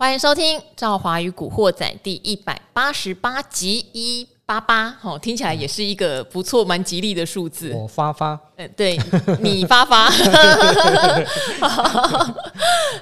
[0.00, 7.72] 欢迎收听《赵华与古惑仔》第一百八十八集一八八，哦，听起来也是一个不错、蛮吉利的数字。
[7.74, 8.98] 我发发，呃，对，
[9.40, 10.10] 你发发。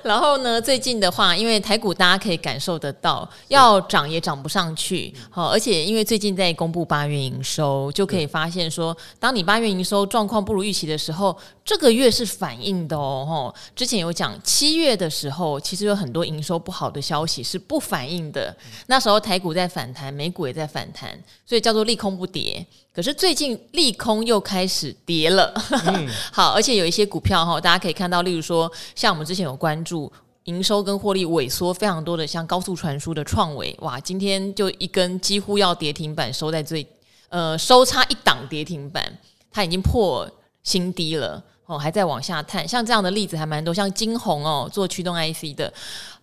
[0.05, 11.35] 然后呢，最近的话，因为台股大家可以感受得到，要涨也涨不上去，好，而且因为最近在公布八月营收，就可以发现说，当你八月营收状况不如预期的时候，
[11.65, 13.53] 这个月是反应的哦。
[13.75, 18.55] 之前有讲七月的时候，其实有很多营收不好的消息是不反应的，
[18.89, 21.19] 那时候台股在反弹，美股也在反弹。
[21.47, 22.67] 所以叫做利空不跌，
[22.97, 25.53] 可是最近利空又开始跌了。
[25.85, 30.11] 嗯、 好，而且有一些股票哈，大家可以看到，例如说，像我们之前有关注
[30.45, 36.87] 营收跟获利萎缩非常多的，像高速传输的创维，哇，今天就一根几乎要跌停板，收在最
[37.29, 39.05] 呃收差一档跌停板，
[39.53, 40.27] 它已经破
[40.63, 42.67] 新低了哦，还在往下探。
[42.67, 45.71] 像这样的例子还蛮多，像金宏哦，做驱动 IC 的。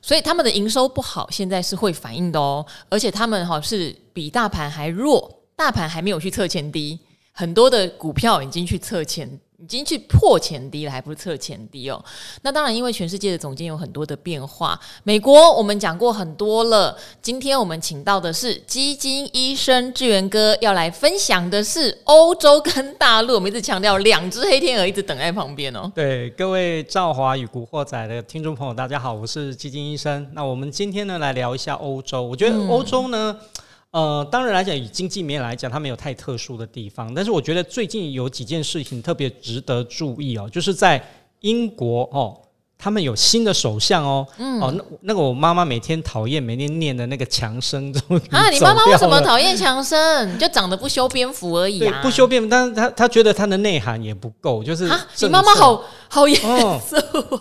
[0.02, 7.00] 所以他们的营收不好，现在是会反应的哦，而且他们哈是比大盘还弱，大盘还没有去测前低，
[7.32, 9.40] 很多的股票已经去测前。
[9.60, 12.04] 已经去破前低了，还不是测前低哦。
[12.42, 14.78] 那当然，因为全世界的总经有很多的变化。
[15.04, 23.36] 美国我们讲过很多了，今天我们请到的是基金医生志源哥，要来分享的是欧洲跟大陆。
[23.36, 25.90] 我们一直强调两只黑天鹅一直等在旁边哦。
[25.96, 30.30] 对，各位赵华与古惑仔的听众朋友，大家好，我是基金医生。
[30.34, 32.22] 那我们今天呢来聊一下欧洲。
[32.22, 33.34] 我觉得欧洲呢。
[33.40, 33.50] 嗯
[33.94, 37.14] 呃，当然来讲，以经济面来讲，它没有太特殊的地方。
[37.14, 41.02] 但是我觉得最近有几件事情特别值得注意哦，就是在
[41.42, 42.40] 英国哦。
[42.76, 47.90] 他们有新的首相哦，嗯、哦，那那个我妈妈每天讨厌每天念的那个强生
[48.30, 50.38] 啊，你妈妈为什么讨厌强生？
[50.38, 55.82] 就长得不修边幅而已啊，不修边幅，但是他他觉得他的内涵也不够，就是啊，你妈妈好
[56.14, 56.40] 好严
[56.80, 56.96] 肃，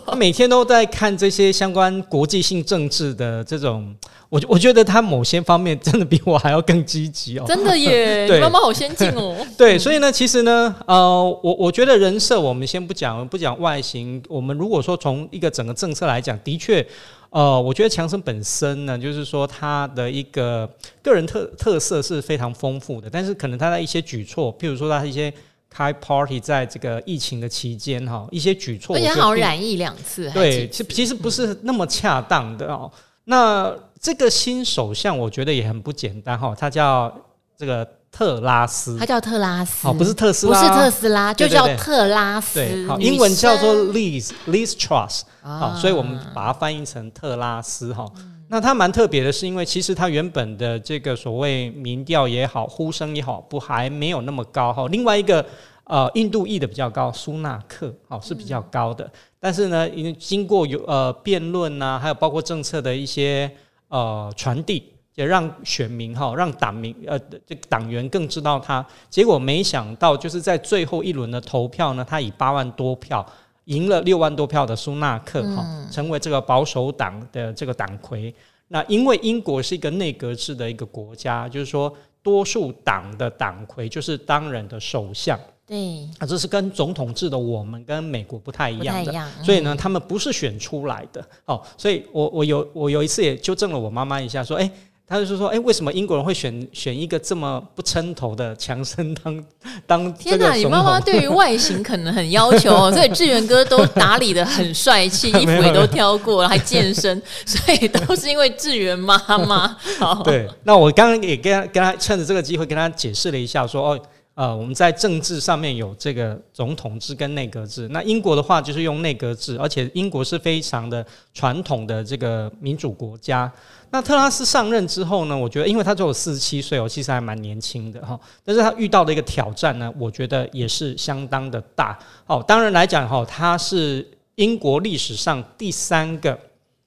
[0.07, 3.95] 他每天都在看这些相关国际性政治的这种，
[4.29, 16.83] 我我觉得他某些方面真的比我还要更积极哦，真的耶， 对，你妈妈好先进哦， 对，所以呢，其实呢，呃，我我觉得人设我们先不讲，不讲外形，我们如果说从一个整个政策来讲，的确，
[17.29, 20.67] 呃，我觉得强生本身呢，就是说他的一个
[21.03, 25.31] 个人特特色是非常丰富的，但是可能他的一些举措，譬如说他一些
[25.73, 32.91] 开 party 在这个疫情的期间哈，一些举措，而且好像染疫两次，对，其其实不是那么恰当的哦。
[33.25, 37.11] 那这个新首相，我觉得也很不简单哈，他叫
[37.57, 37.87] 这个。
[38.13, 42.59] 特拉斯，他叫特拉斯，哦，不是特斯拉，不是特斯拉，就叫特拉斯。
[42.59, 48.05] 对，好，英文叫做 Liz Liz Truss，好，所以我们把它翻译成特拉斯哈。
[48.47, 54.87] 那他蛮特别的，是因为其实他原本的这个所谓民调也好，呼声也好，不还没有那么高哈。
[54.89, 55.45] 另外一个
[55.85, 59.09] 呃，印度裔的比较高，苏纳克哦是比较高的，
[59.39, 63.49] 但是呢，因为经过有呃辩论呐，还有包括政策的一些
[63.87, 64.89] 呃传递。
[65.15, 68.83] 也让选民哈，让党民呃，这个党员更知道他。
[69.11, 73.23] 结果没想到，就是在最后一轮的投票呢，他以八万多票
[73.65, 78.33] 赢了六万多票的苏纳克哈，成为这个保守党的这个党魁。
[78.67, 85.39] 那因为英国是一个内阁制的一个国家，就是说多数党的党魁就是当然的首相。
[85.65, 89.13] 对，啊，这是跟总统制的我们跟美国不太一样的，
[89.43, 91.25] 所以呢，他们不是选出来的。
[91.45, 94.69] 哦，所以我我有我有一次也纠正了我妈妈一下，说，哎。
[95.07, 99.43] 他就是说，哎，为什么英国人会选选一个这么不称头的强森当
[99.85, 100.13] 当？
[100.15, 109.77] 天哪，你妈妈对于外形可能很要求哦，所以志源哥都打理的很帅气，衣服也都 挑过，还健身， 所以都是因为志源妈妈。
[109.99, 113.99] 好，对，那我刚刚也跟他跟他趁着这个机会跟他解释了一下，说哦。
[114.35, 117.87] 呃，我们在政治上面有这个总统制跟内阁制。
[117.89, 121.05] 那英国的话就是用内阁制，而且英国是非常的
[121.35, 123.51] 传统的这个民主国家。
[123.91, 128.19] 那特拉斯上任之后呢，我觉得因为他只有四十七岁哦，其实还蛮年轻的哈。
[128.43, 131.99] 但是他遇到的一个挑战呢，我觉得也是相当的大。
[132.25, 134.03] 哦，当然来讲哈，他是
[134.33, 136.35] 英国历史上第三个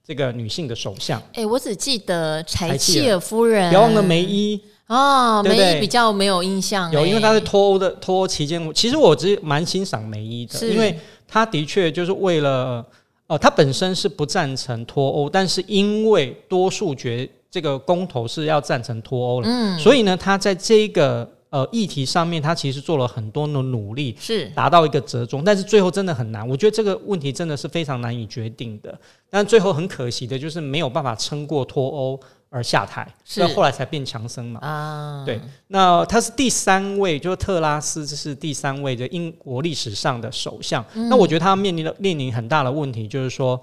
[0.05, 1.23] 这个女性的首相。
[1.35, 4.61] 哎，我只记得柴契尔夫人，别忘了梅伊。
[4.89, 6.91] 哦，对对梅姨比较没有印象。
[6.93, 10.97] 有，因为他在脱欧的脱欧期间，其实我其实蛮欣赏梅姨的，因为
[11.27, 12.85] 他的确就是为了，
[13.27, 28.97] 呃，他本身是不赞成脱欧，但是因为多数决这个公投是要赞成脱欧了，嗯，所以呢，他在这个呃议题上面，他其实做了很多的努力，是达到一个折中，但是最后真的很难，我觉得这个问题真的是非常难以决定的，
[29.29, 32.21] 但最后很可惜的就是没有办法撑过脱欧。
[32.49, 33.07] 而下台，
[33.37, 34.61] 那后来才变强生嘛。
[34.61, 40.85] 啊，对，那他是第三位，就是特拉斯，这是第三位的英国历史上的首相。
[40.95, 43.61] 嗯、那我觉得他面临的面临很大的问题，就是说，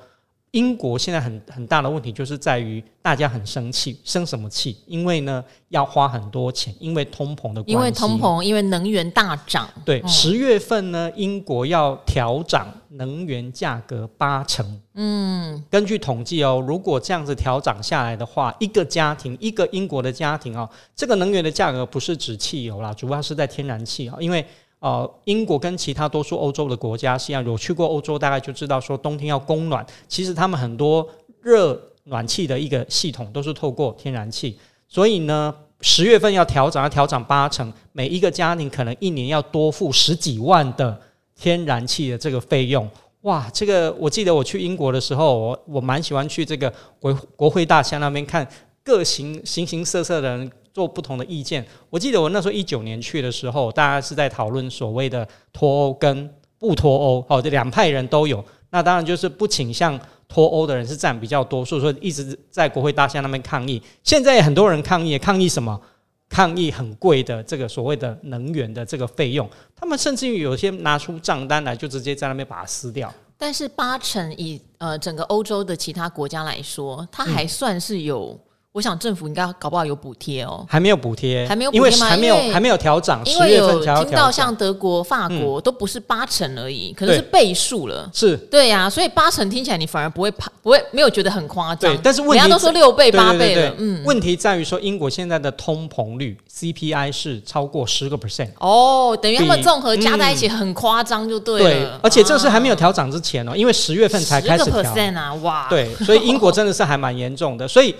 [0.53, 4.77] 英国现在很很大的问题就是在于大家很生气，生什么气？
[4.85, 7.71] 因为呢要花很多钱，因为通膨的关系。
[7.71, 9.67] 因为通膨，因为能源大涨。
[9.83, 14.79] 对，十、嗯、月份呢，英国要调涨能源价格八成。
[14.93, 24.45] 嗯，根据统计哦，如果这样子调涨下来的话，一个家庭，一个英国的家庭哦，这个能源的价格不是指汽油啦，主要是在天然气啊，因为。
[24.83, 31.07] 呃，英国跟其他多数欧洲的国家是一样，有去过欧洲大概就知道，说冬天要供暖，其实他们很多
[31.41, 34.59] 热暖气的一个系统都是透过天然气，
[34.89, 40.99] 所以呢，十月份要调整，要调整八成，每一个家庭可能一年要多付十几万的
[41.33, 42.85] 天然气的这个费用。
[43.21, 46.69] 哇，这个我记得我去英国的时候，我我蛮喜欢去这个
[46.99, 48.45] 国国会大厦那边看
[48.83, 50.51] 各形形形色色的人。
[50.73, 56.27] 做不同的意见，我记得我那时候一九年去的时候，大家是在讨论所谓的脱欧跟
[56.57, 58.43] 不脱欧，哦，这两派人都有。
[58.71, 63.79] 那当然就是不倾向脱欧的人是占比较多数，所以一直在国会大厦那边抗议。
[64.03, 65.79] 现在也很多人抗议，抗议什么？
[66.27, 69.47] 抗议很贵的这个所谓的能源的这个费用。
[69.75, 73.13] 他们甚至于有些拿出账单来，就直接在那边把它撕掉。
[73.37, 78.31] 但是八成以呃整个欧洲的其他国家来说，它还算是有。
[78.31, 81.95] 嗯我想政府应该搞不好有补贴哦，还没有补贴，还没有补贴吗？
[81.95, 88.09] 因为还没有还没有调涨，因为有听到像德国、法国都不是八成而已，可能是倍数了。
[88.11, 91.93] 是，对呀，所以八成听起来你反而不会怕，不会没有觉得很夸张。
[91.93, 101.69] 对，但是问题人家都说六倍、八倍了，嗯，问题在于说英国现在的通膨率 CPI 是超过十个 percent 哦，等于他们综合加在一起很夸张，就对了。
[101.69, 104.81] 对，而且这是还没有调涨之前哦，因为十月份才开始调
[105.15, 107.93] 啊，哇，对，所以英国真的是还蛮严重的，所以。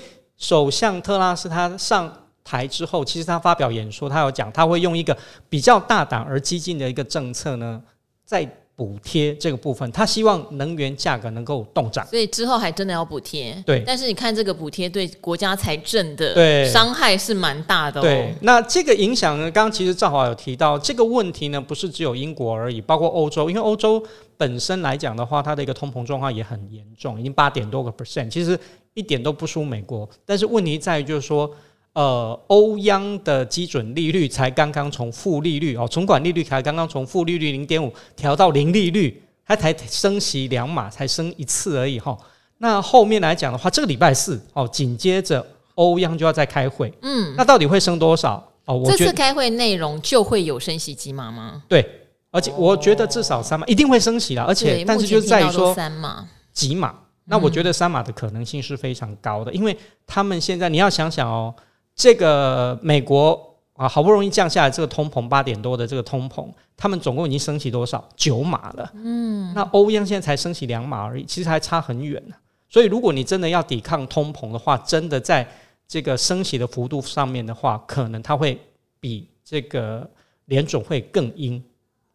[0.43, 2.13] 首相特拉斯他上
[2.43, 5.17] 台之后，其实他发表演说，他有讲他会用一个
[5.47, 7.81] 比较大胆而激进的一个政策呢，
[8.25, 8.45] 在
[8.75, 12.05] 补贴这个部分，他希望能源价格能够动涨。
[12.07, 13.55] 所以之后还真的要补贴。
[13.65, 18.03] 对，但是你看这个补贴对国家财政的伤害是蛮大的哦。
[18.03, 24.03] 对，那这个影响呢，刚刚其实赵华有提到这个问题呢，不是只有英国而已，包括欧洲，因为欧洲
[24.35, 28.59] 本身来讲的话，它的一个通膨状况也很严重，已经八点多个 percent，其实。
[28.93, 31.49] 一点都不输美国，但是问题在于就是说，
[31.93, 42.17] 呃，欧央的基准利率才刚刚从负利率哦，存款利率才刚刚从负利率零点五调到零利率，它才升息两码，才升一次而已哈。
[42.59, 48.77] 那后面来讲的话，这个礼拜四哦，紧接着欧央就要再开会，嗯，那到底会升多少哦？
[48.77, 51.63] 我这次开会内容就会有升息几码吗？
[51.67, 51.83] 对，
[52.29, 56.95] 而且我觉得至少三码一定会升息了，而且但是就在于说三码几码。
[57.25, 61.53] 那我觉得三码的可能性是非常高的，因为他们现在你要想想哦，
[61.95, 68.03] 这个美国啊好不容易降下来这个通膨八点多的这个通膨，他们总共已经升起多少？
[68.15, 68.91] 九码了。
[68.95, 72.35] 嗯，那欧央现在才升起两码而已，其实还差很远呢。
[72.69, 75.47] 所以如果你真的要抵抗通膨的话，真的在
[75.87, 78.59] 这个升息的幅度上面的话，可能它会
[78.99, 80.09] 比这个
[80.45, 81.63] 联总会更鹰，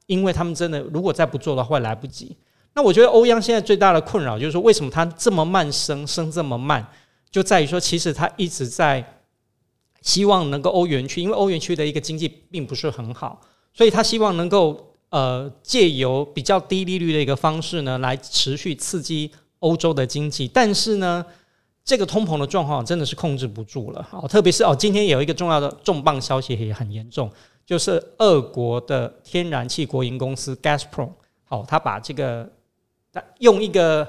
[0.07, 2.37] 因为他们真的如果再不做的话，会来不及。
[2.75, 6.87] 那我觉得欧央现在最大的困扰就是说，为什么它这么慢升，升这么慢，
[7.29, 9.05] 就在于说，其实它一直在
[10.01, 13.41] 希望能够欧元区，因为欧元区的一个经济并不是很好，
[13.75, 19.29] 所以他希望能够呃借由比较低利率的一个方式呢，来持续刺激
[19.59, 20.47] 欧洲的经济。
[20.47, 21.27] 但是呢，
[21.85, 24.07] 这个通膨的状况真的是控制不住了。
[24.09, 27.29] 好，特别是哦，今天有一个重要的重磅消息也很严重，
[27.67, 31.11] 就是俄国的天然气国营公司 Gaspro，
[31.45, 32.49] 好，他把这个。
[33.39, 34.07] 用一个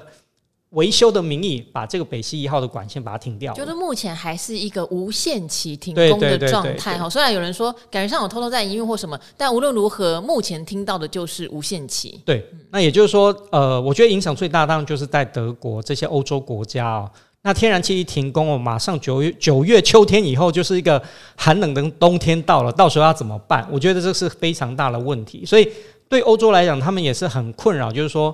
[0.70, 3.52] 维修的名义，把这个北溪一号的管线把它停掉。
[3.54, 7.10] 觉得目前还是一个无限期停工的状态哈。
[7.10, 12.20] 虽然有人说感觉上有偷偷在营运或什么，但无论如何，目前听到的就是无限期。
[12.24, 17.10] 对，那也就是说，呃，我觉得影响最大当然就是在德国这些欧洲国家哦。
[17.42, 21.02] 那天然气一停工哦，马上九月九月秋天以后就是一个
[21.34, 23.66] 寒冷的冬天到了，到时候要怎么办？
[23.72, 25.44] 我觉得这是非常大的问题。
[25.44, 25.68] 所以
[26.08, 28.32] 对欧洲来讲，他们也是很困扰，就是说。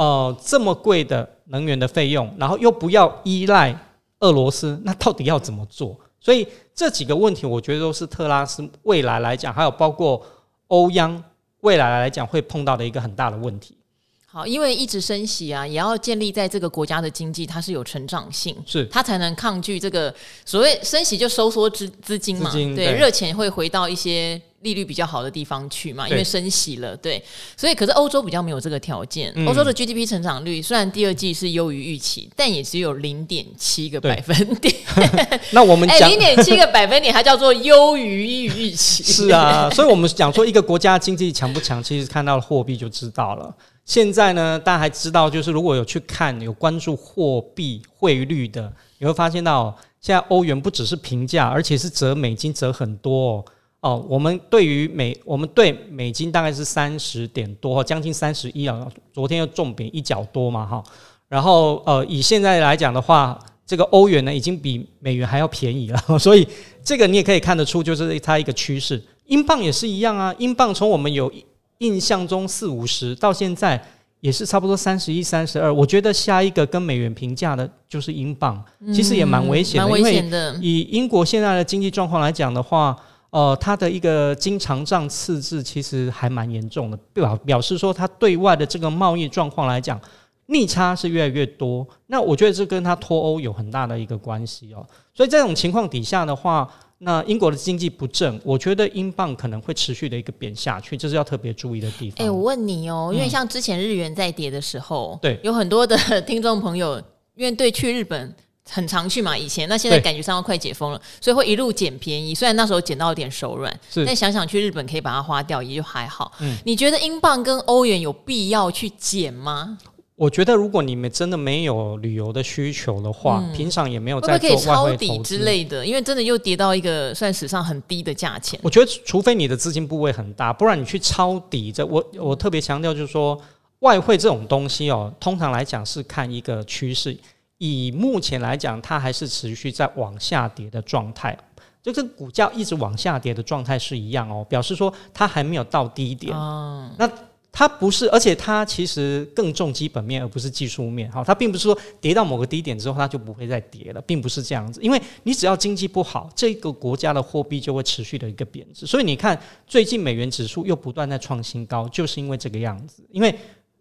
[0.00, 3.78] 呃，这么贵的能源的费用，然后又不要依赖
[4.20, 5.94] 俄罗斯，那到底要怎么做？
[6.18, 10.24] 所以这几个问题，我觉得都是特拉斯未来来讲，还有包括
[10.68, 11.22] 欧央
[11.60, 13.76] 未来来讲会碰到的一个很大的问题。
[14.24, 20.14] 好，因为一直升息啊，也要建立在这个国家的经济它是有成长性，是它才能抗拒这个
[20.46, 24.40] 所谓升息就收缩资资金嘛，对，对热钱会回到一些。
[24.62, 27.22] 利率比较好的地方去嘛，因为升息了，对，
[27.56, 29.30] 所以可是欧洲比较没有这个条件。
[29.46, 34.74] 欧、嗯、洲的 GDP 成长率虽然第二季是优于预期，但也只有零点七个百分点。
[35.52, 39.02] 那我们讲 零点七个百分点，它叫做优于预期。
[39.10, 43.54] 是啊，所以我们讲说一个国家经济强不强，其实看到了货币就知道了。
[43.86, 53.44] 现在呢，大家还知道，就是如果有去看、有关注货币汇率的，你会发现到，现在欧元不只是平价，而且是折美金折很多哦。
[53.80, 58.86] 哦，我们对于美，我们对美金大概是三十点多，将近三十一啊。
[59.12, 60.82] 昨天又重贬一角多嘛，哈。
[61.28, 66.46] 然后呃，以现在来讲的话，这个欧元呢已经比美元还要便宜了， 所以
[66.82, 69.02] 这个你也可以看得出，就是它一个趋势。
[69.26, 71.32] 英镑也是一样啊，英镑从我们有。
[71.80, 73.82] 印象中四五十到现在
[74.20, 75.72] 也是差不多三十一、三十二。
[75.72, 80.52] 我觉得下一个跟美元平价的就是英镑，其实也蛮危险的，蛮危险的。
[80.56, 82.94] 因为以英国现在的经济状况来讲的话，
[83.30, 90.00] 呃，它的一个经常账赤字其实还蛮严重的，表表示说它对外的这个贸易状况来讲，
[90.46, 91.86] 逆差是越来越多。
[92.06, 94.86] 那我觉得这跟它脱欧有很大的一个关系哦。
[95.14, 96.70] 所以这种情况底下的话。
[97.02, 102.18] 那英国的经济不振，我觉得英镑可能会持续的一个贬下去，这是要特别注意的地方。
[102.18, 107.02] 哎、欸，我问你哦，因为像之前日元在跌的时候，对、嗯，有很多的听众朋友，
[107.36, 108.34] 因为对去日本
[108.68, 112.34] 很常去嘛，以前那现在感觉上要快解封了，所以会一路捡便宜。
[112.34, 116.32] 虽然那时候捡到有点手软，但想想去日本可以把它花掉，也就还好。
[116.40, 119.78] 嗯，你觉得英镑跟欧元有必要去捡吗？
[120.14, 125.84] 我觉得，如果你们真的没有旅游的需求的话，嗯、平常也没有在做抄底之类的？
[125.84, 128.60] 因为真的又跌到一个算史上很低的价钱。
[128.62, 133.40] 我觉得，除非你的资金部位很大，不然你去抄底，这我我特别强调就是说，
[133.78, 137.16] 外汇这种东西哦，通常来讲是看一个趋势。
[137.60, 141.38] 以目前来讲，它还是持续在往下跌的状态，
[141.82, 146.34] 就跟股价一直往下跌的状态是一样哦，表示说它还没有到低点。
[146.36, 147.08] 嗯、那。
[147.52, 151.10] 它不是，而且它其实更重基本面，而不是技术面。
[151.10, 154.80] 好，它并不是说跌到某个低点之后，它就不会再跌了，并不是这样子。
[154.80, 158.86] 因为你只要经济不好，这个国家的货币就会持续的一个贬值。
[158.86, 159.36] 所以你看，
[159.66, 163.02] 最近美元指数又不断在创新高，就是因为这个样子。
[163.10, 163.36] 因为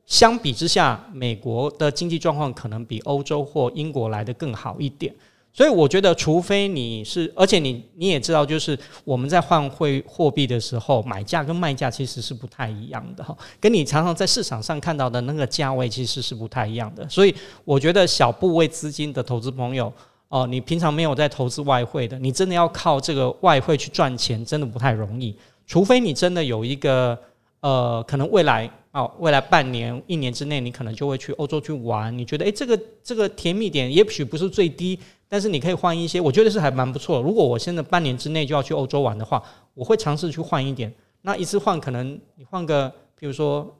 [0.09, 5.15] 相比之下，美国的经济状况可能比欧洲或英国来得更好一点。
[5.53, 17.07] 所以我觉得，除非你是，而且你你也知道，就是我们在换汇货币的时候，买价跟卖价其实是不太一样的哈，跟你常常在市场上看到的那个价位其实是不太一样的。
[17.07, 19.91] 所以我觉得小部位资金的投资朋友
[20.29, 25.35] 哦，你平常没有在投资外汇的，你真的要靠这个外汇去赚钱，真的不太容易。
[25.67, 27.17] 除非你真的有一个
[27.59, 28.67] 呃，可能未来。
[28.91, 32.15] 哦，未来半年、一年之内，你可能就会去欧洲去玩。
[32.17, 37.21] 你觉得，诶，这个这个甜蜜点也许不是最低，但是你可以换一些，我觉得是还蛮不错。
[37.21, 39.43] 如果我现在半年之内就要去欧洲玩的话，
[39.75, 40.91] 我会尝试去换一点。
[41.21, 43.77] 那一次换可能你换个，比如说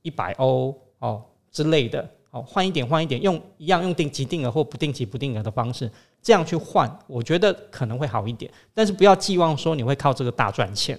[0.00, 5.90] 一百欧哦之类的，哦，换一点换一点，用一样用定期定额或不定期不定额的方式，
[6.22, 8.50] 这样去换，我觉得可能会好一点。
[8.72, 10.98] 但是不要寄望说你会靠这个大赚钱。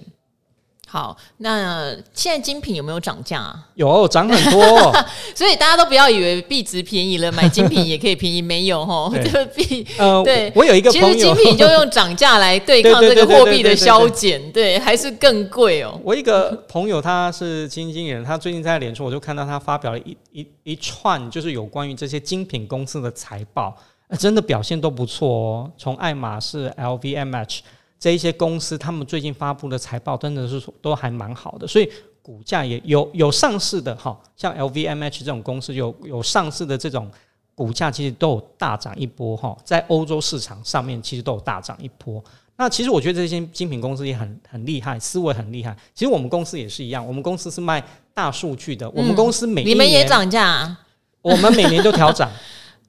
[0.90, 3.68] 好，那现在精品有没有涨价啊？
[3.74, 4.90] 有涨很多，
[5.36, 9.12] 所以大家都不要以为币值便宜了，买精品也可以便宜，没有哈。
[9.22, 16.00] 这个币，呃，对，我有一个朋友，其实精品就用涨价来对抗这个货币的消减，对，还是更贵哦。
[16.02, 23.76] 我一个朋友他是基金经理人，他最近在脸书，我就看到他发表了一一一串，就是有关于这些精品公司的财报，
[24.18, 27.58] 真的表现都不错哦，从爱马仕、LVMH。
[27.98, 31.90] 这一些公司，他们最近发布的财报真的是都还蛮好的，所以
[32.22, 37.10] 股价也有有上市的哈，像 LVMH 这种公司有有上市的这种
[37.54, 42.22] 股价，其实都有大涨一波哈，在欧洲市场上面其实都有大涨一波。
[42.56, 45.76] 那其实我觉得这些精品公司也很很厉害，思维很厉害。
[45.94, 50.76] 其实我们公司也是一样，我们公司是卖大数据的，我们公司每你们也涨价，
[51.22, 52.30] 我们每年都调涨。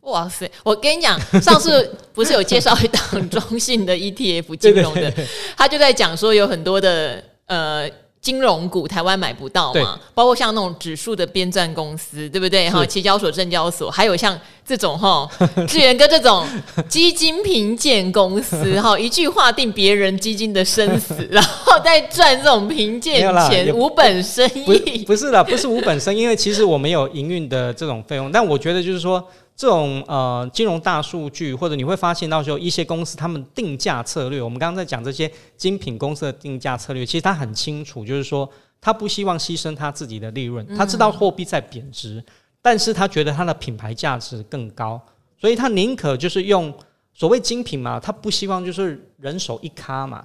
[0.02, 0.50] 哇塞！
[0.64, 5.14] 我跟你讲，上次不是有介绍一档中信的 ETF 金融的，
[5.56, 7.88] 他就在讲说有很多的呃
[8.22, 12.70] 金融股台湾买不到嘛，包括像那种指数的编撰公司，对不对？
[12.70, 15.30] 哈，期交所、证交所，还有像这种哈
[15.68, 16.48] 志源哥这种
[16.88, 25.06] 基金评鉴公司，哈， 一句话定别人基金的生死，然后再赚这种评鉴钱，无本生意。
[25.06, 29.24] 不是啦，不是无本生意，因为其实我们有营运的这种费用，但我觉得就是说。
[29.60, 38.50] 这种呃金融大数据，或者你会发现到时候一些公司他们定价策略，我们刚刚在讲这些精品公司的定价策略，其实他很清楚，就是说
[38.80, 42.24] 他不希望牺牲他自己的利润，他知道货币在贬值，
[42.62, 44.98] 但是他觉得他的品牌价值更高，
[45.38, 46.74] 所以他宁可就是用
[47.14, 50.24] 所谓精品嘛，他不希望就是人手一咖嘛。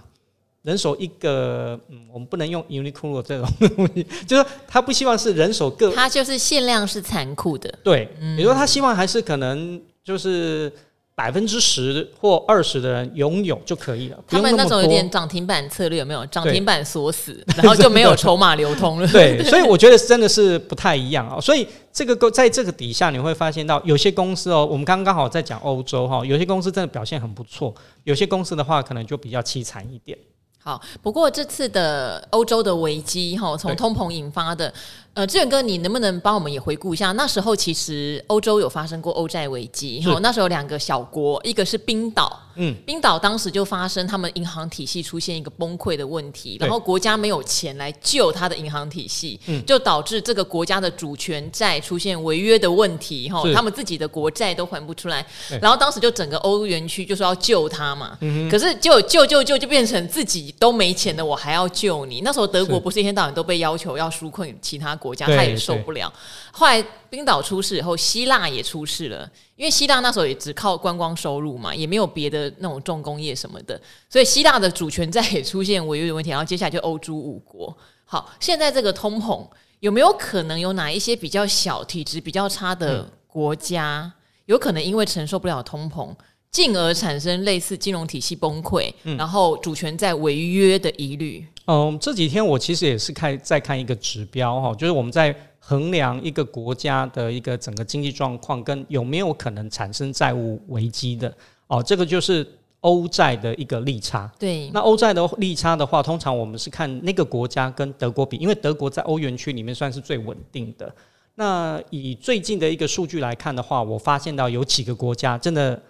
[0.65, 10.73] 人手一个，嗯，我们不能用 Uniqlo 这种东西， 就是他不希望是人手各，他就是限量是残酷的，对，比如说他希望还是可能就是
[11.15, 14.19] 百分之十或二十的人拥有就可以了。
[14.27, 19.07] 他们那种有点涨停板策略，有没有涨停板锁死，然后就没有筹码流通了。
[19.09, 21.39] 对， 所以我觉得真的是不太一样啊。
[21.39, 30.19] 所以这个在这个底下，你会发现到有些公司哦，我们刚刚好在讲欧洲哈，有些公司真的表现很不错，有些公司的话可能就比较凄惨一点。
[30.65, 34.73] 好，不过这次的欧洲的危机哈，从通膨引发的。
[35.15, 37.13] 呃，志远哥，你能不能帮我们也回顾一下？
[37.13, 55.25] 那时候其实欧洲有发生过欧债危机，哈，那时候有两个小国，一个是冰岛，嗯，冰岛当时就发生他们银行体系出现一个崩溃的问题，然后国家没有钱来救他的银行体系，嗯，就导致这个国家的主权债出现违约的问题，哈，他们自己的国债都还不出来，
[55.63, 62.23] 然后当时就整个欧元区就说要救他嘛，嗯，可是就救救救就变成自己都没钱了，我还要救你。
[62.23, 66.11] 那时候德国不是一天到晚都被要求要纾困其他国家，他也受不了。
[66.51, 69.31] 后来冰岛出事以后，希腊也出事了。
[69.57, 76.31] 因为希腊那时候也只靠观光收入嘛，也没有别的那种重工业什么的，所以希腊的主权债也出现违约的问题。
[76.31, 77.77] 然后接下来就欧洲五国。
[78.07, 79.47] 好，现在这个通膨
[79.81, 84.11] 有没有可能有哪一些比较小、体质比较差的国家，
[84.47, 86.13] 有可能因为承受不了通膨，
[86.51, 91.47] 进而产生类似金融体系崩溃，然后主权债违约的疑虑？
[91.67, 101.35] 嗯，这几天我其实也是看在看一个指标哈，就是我们在衡量一个国家的一个整个经济状况跟有没有可能产生债务危机的
[101.69, 102.47] 哦，这个就是
[102.81, 104.31] 欧债的一个利差。
[104.39, 110.95] 对，那欧债的利差的话，通常我们是看那个国家跟德国比，因为德国在欧元区里面算是最稳定的。
[111.37, 115.83] 那以最近的一个数据来看的话，我发现到有几个国家真的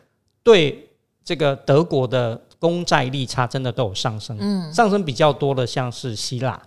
[0.45, 0.89] 对
[1.25, 2.41] 这个德国的。
[2.65, 6.59] 公债利差真的都有上升，嗯，上升比较多的像是希腊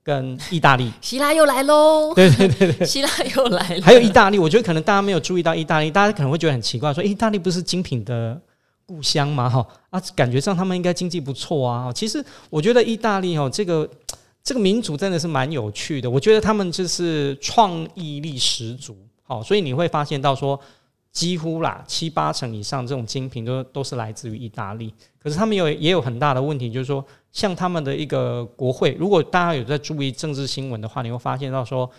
[0.00, 8.40] 跟意大利， 希腊又来喽，对对对对，希腊又来了，还有意大利，我觉得可能大家没有注意到意大利，大家可能会觉得很奇怪，说意大利不是精品的
[8.86, 9.50] 故乡吗？
[9.50, 11.92] 哈啊，感觉上他们应该经济不错啊。
[11.92, 13.90] 其实我觉得意大利哦，这个
[14.44, 20.60] 这个民族真的是蛮有趣的，我觉得他们就是创意力十足，好，所以你会发现到说。
[21.14, 24.92] 几乎啦，七八成以上这种精品都都是来自于意大利。
[25.24, 31.90] 可是他们有也有很大的问题，就是说，像他们的一个国会，如果大家有在注意政治新闻的话，你会发现到说，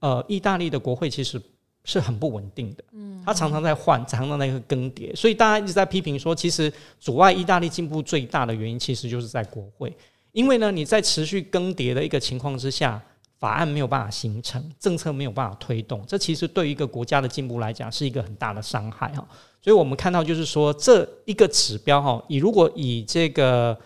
[0.00, 1.38] 呃，意大利的国会其实
[1.84, 9.94] 是很不稳定的，嗯，它常常在换，常常在一个更迭，所以大家一直在批评说，其实阻碍意大利进步最大的原因，其实就是在国会，
[10.32, 13.00] 因为呢，你在持续更迭的一个情况之下。
[13.44, 19.22] 法案没有办法形成，政策没有办法推动，这其实对于一个国家的进步来讲是一个很大的伤害哈。
[19.60, 23.78] 所以我们看到就是说，这一个指标哈，以如果以这个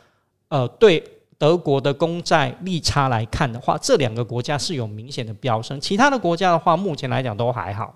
[0.46, 1.02] 呃对
[1.36, 7.92] 德国的公债利差来看的话，这两个国家是有明显的飙升，其他的国家的话目前来讲都还好。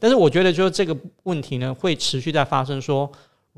[0.00, 3.08] 但是我觉得就是这个问题呢会持续在发生说。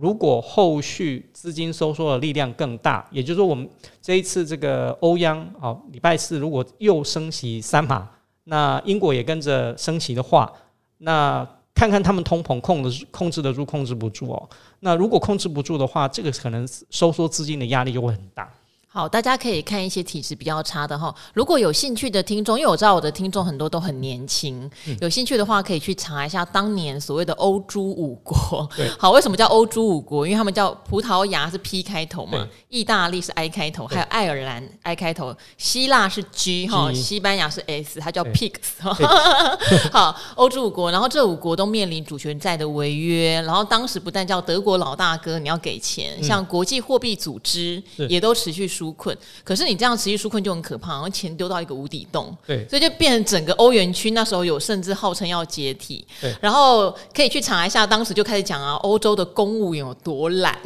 [0.01, 3.69] 如果后续资金收缩的力量更大，也就是说，我们
[4.01, 8.09] 这一次这个欧央啊，礼拜四如果又升息三码，
[8.45, 10.53] 那英国也跟着升息的话，
[10.99, 14.49] 那看看他们通膨控的控制得住控制不住哦。
[14.81, 18.49] 那如果控制不住的话，这个可能收缩资金的压力就会很大。
[18.99, 21.15] 好，大家可以看一些体质比较差的哈。
[21.33, 28.69] 如果有兴趣的听众，因为我知道我的听众很多都很年轻，嗯、有兴趣的话可以去查一下当年所谓的欧洲五国。
[28.99, 30.27] 好，为什么叫欧洲五国？
[30.27, 38.83] 因为他们叫葡萄牙是 P 开头嘛，意大利是 I 开头，还有爱尔兰 I 开头，希腊是 G 哈，西班牙是 S，它叫 Pigs。
[39.93, 60.59] 好，欧洲五国，然后这五国都面临主权债的违约，然后当时不但叫德国老大哥你要给钱，嗯、像国际货币组织也都持续输困，可是你这样持续纾困就很可怕，然后钱丢到一个无底洞，对，所以就变成整个欧元区那时候有甚至号称要解体，对，然后可以去查一下，当时就开始讲啊，欧洲的公务员有多懒，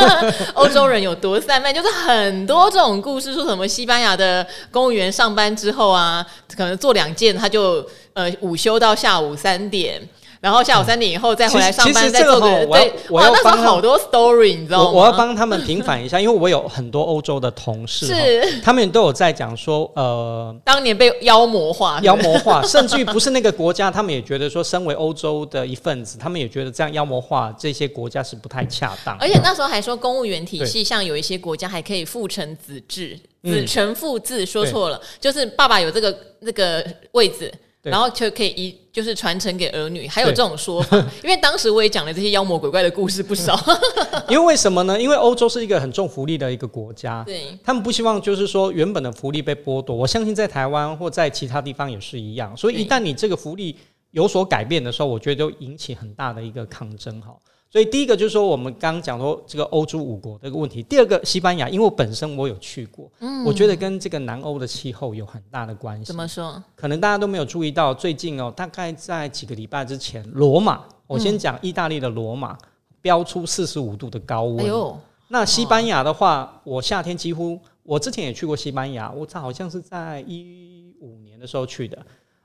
[0.54, 6.24] 欧洲人有多散漫，就是很多这种故事，说什么西班牙的公务员上班之后啊，
[6.56, 10.00] 可能做两件，他就呃午休到下午三点。
[10.40, 14.90] 然后下午三点以后再回来上班，再做个对，哇，那时候好多 story，你知道吗？
[14.90, 29.14] 我要帮他们平反一下，因为我有很多欧洲的同事，是他们都有在讲说，呃， 当年被妖魔化， 妖魔化，甚至于不是那个国家，他们也觉得说，身为欧洲的一份子，他们也觉得这样妖魔化这些国家是不太恰当。
[29.20, 37.52] 而且那时候还说，公务员体系像有一些国家还可以父承子制，子承父制，说错了，就是爸爸有这个那个位置。
[37.82, 40.96] 然后就可以一就是传承给儿女，还有这种说法。
[41.24, 43.58] 因为当时我也讲了这些妖魔鬼怪的故事不少。
[44.28, 45.00] 因为为什么呢？
[45.00, 49.96] 因为欧洲是一个很重福利的一个国家，对，他们不希望就是说原本的福利被剥夺。
[49.96, 52.54] 我相信在台湾或在其他地方也是一样。
[52.56, 53.76] 所以一旦你这个福利
[54.10, 57.34] 有所改变的时候，我觉得就引起很大的一个抗争哈。
[57.72, 60.82] 所以第一个就是说，我们刚刚讲说这个欧洲五国这个问题。
[60.82, 66.04] 第二个，西班牙，因为我本身我有去过，嗯，我觉得跟这个南欧的气候有很大的关系。
[66.04, 66.60] 怎么说？
[66.74, 72.58] 可能大家都没有注意到，最近哦，大概在几个礼拜之前，罗马，我先讲意大利的罗马，
[73.00, 74.64] 飙出四十五度的高温。
[74.64, 81.96] 哎呦，那西班牙的话，我夏天几乎，我之前也去过西班牙，我好像是在一五年的时候去的，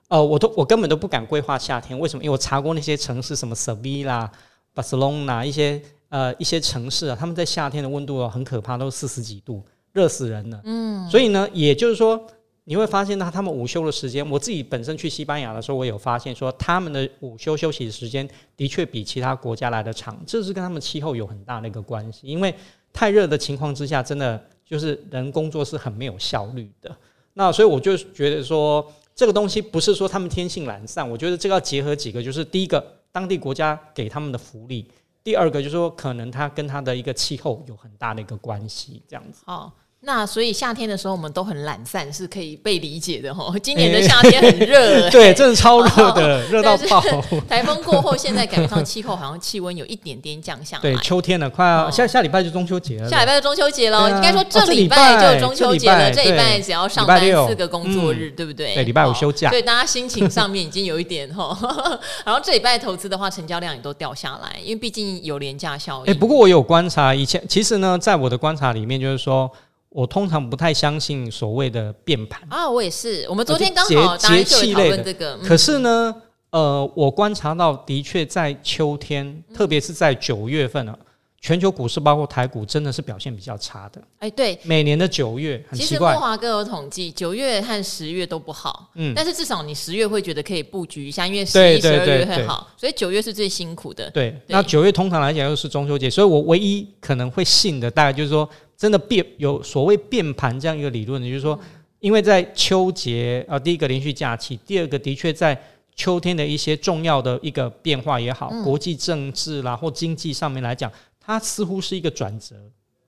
[0.09, 2.23] 呃，我都我根本都不敢规划夏天，为什么？
[2.23, 4.31] 因为我查过那些城市，什么塞维拉。
[4.75, 10.61] 巴塞隆纳一些呃一些城市啊，他们在夏天的温度很可怕，都四十几度，热死人了。
[10.65, 12.21] 嗯，所以呢，也就是说，
[12.65, 22.27] 你会发现呢，他们午休的时间，我自己本身去西班牙的时候，我有发现说，他们的午休休息的时间的确比其他国家来的长，这是跟他们气候有很大的一个关系。
[22.27, 22.53] 因为
[22.91, 26.93] 太热的情况之下，真的就是人工作是很没有效率的。
[27.33, 28.85] 那所以我就觉得说，
[29.15, 32.85] 这个东西不是说他们天性懒散，我觉得这个要结合几个，就是第一个。
[33.15, 34.91] 当地国家给他们的福利，
[35.23, 39.41] 第二个就是说，可能它跟它的一个气候有很大的一个关系，这样子。
[39.45, 39.71] 好。
[40.05, 43.51] 那所以夏天的时候我们都很懒散，是可以被理解的哈。
[43.63, 47.01] 今年的夏天很热，欸， 对，真的超热的，热到爆。
[47.49, 50.81] 台风过后，现在感觉上气候好像气温有一点点降下来。
[50.81, 53.09] 对，秋天了，快要下下礼拜就中秋节了。
[53.09, 56.11] 下礼拜就中秋节了，应该说这礼拜就中秋节了。
[56.11, 58.75] 这礼拜只要上班四个工作日，对不对？
[58.75, 59.49] 对，礼拜五休假。
[59.49, 61.57] 所以大家心情上面已经有一点哈。
[62.23, 66.11] 然后这礼拜投资的话，成交量也都掉下来，因为毕竟有廉价效应。
[66.11, 69.51] 哎，不过我有观察，以前其实呢，在我的观察里面，就是说。
[69.95, 73.25] 我通常不太相信所谓的变盘啊，我也是。
[73.29, 76.13] 我们昨天刚好节气类的这个，可是呢，
[76.49, 80.97] 呃，我观察到的确在秋天，特别是在九月份啊。
[81.41, 84.01] 全球股市包括台股，真的是表现比较差的。
[84.17, 86.11] 哎，对，每年的九月很奇怪。
[86.11, 88.89] 其实慕驊哥有统计，九月和十月都不好。
[88.95, 94.09] 嗯，但是至少你十月会觉得可以布局一下，因为十一、十二月会好，所以九月是最辛苦的。
[94.09, 101.59] 对，那九月通常来讲又是中秋节，所以我唯一可能会信的，大概就是说，真的变有所谓变盘这样一个理论，就是说，
[101.99, 105.59] 因为在秋节啊，第一个连续假期，第二个的确在
[105.95, 110.91] 秋天的一些重要的一个变化也好，国际政治啦或经济上面来讲。
[111.27, 112.55] 它似乎是一个转折，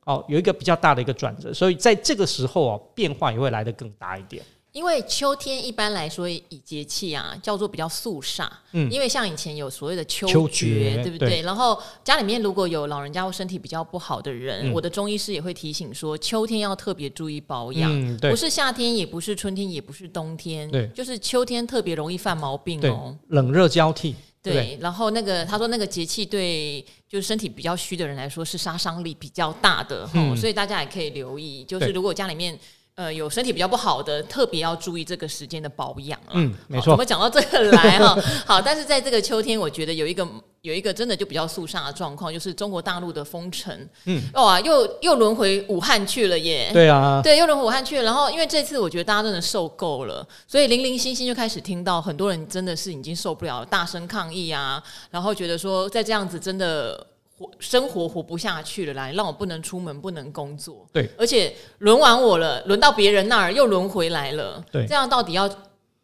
[0.04, 4.42] 哦，有一个比较大的一个转折，所以在这个时候啊，变化也会来得更大一点。
[4.78, 11.30] 因为秋天一般来说以节气啊叫做比较肃杀，嗯，因为像以前有所谓的秋绝，对不对？
[11.30, 24.14] 对，然后家里面如果有老人家或身体比较不好的人，嗯，我的中医师也会提醒说，秋天要特别注意保养，嗯，不是夏天，也不是春天，也不是冬天，对，就是秋天特别容易犯毛病哦，冷热交替。
[24.44, 32.56] 对，对，然后那个他说那个节气对就是身体比较虚的人来说是杀伤力比较大的，嗯，所以大家也可以留意，就是如果家里面。
[32.98, 36.34] 呃，有身体比较不好的，特别要注意这个时间的保养啊。
[36.34, 36.94] 嗯，没错。
[36.94, 40.28] 我们讲到这个来哈，好，但是在这个秋天，我觉得有一个
[40.64, 43.72] 有一个真的就比较肃杀的状况，就是中国大陆的封城。
[44.06, 46.72] 嗯，哇，又又轮回武汉去了耶。
[46.74, 48.04] 对啊，对，又轮回武汉去了。
[48.04, 54.82] 然后，因为这次我觉得大家真的受够了，所以零零星星就开始听到很多人真的是已经受不了了，大声抗议啊，
[55.12, 57.06] 然后觉得说在这样子真的。
[57.38, 60.88] 活生活活不下去了，来让我不能出门，不能工作。
[60.92, 64.64] 对，而且轮完我了，轮到别人那儿又轮回来了。
[64.72, 65.48] 对，这样到底要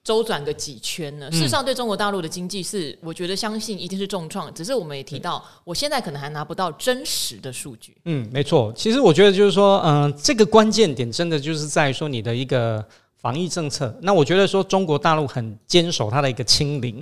[0.04, 1.30] 周转个几圈呢？
[1.32, 4.54] 嗯、事实上，对中国大陆的经济是，我觉得相信一定是重创。
[4.54, 7.98] 只是我们也提到，我现在可能还拿不到真实的数据。
[8.06, 8.72] 嗯，没错。
[8.76, 13.98] 其实我觉得就是说，嗯、呃，这个关键点真的就是在说你的一个防疫政策。
[14.02, 17.02] 那我觉得说，中国大陆很坚守它的一个清零。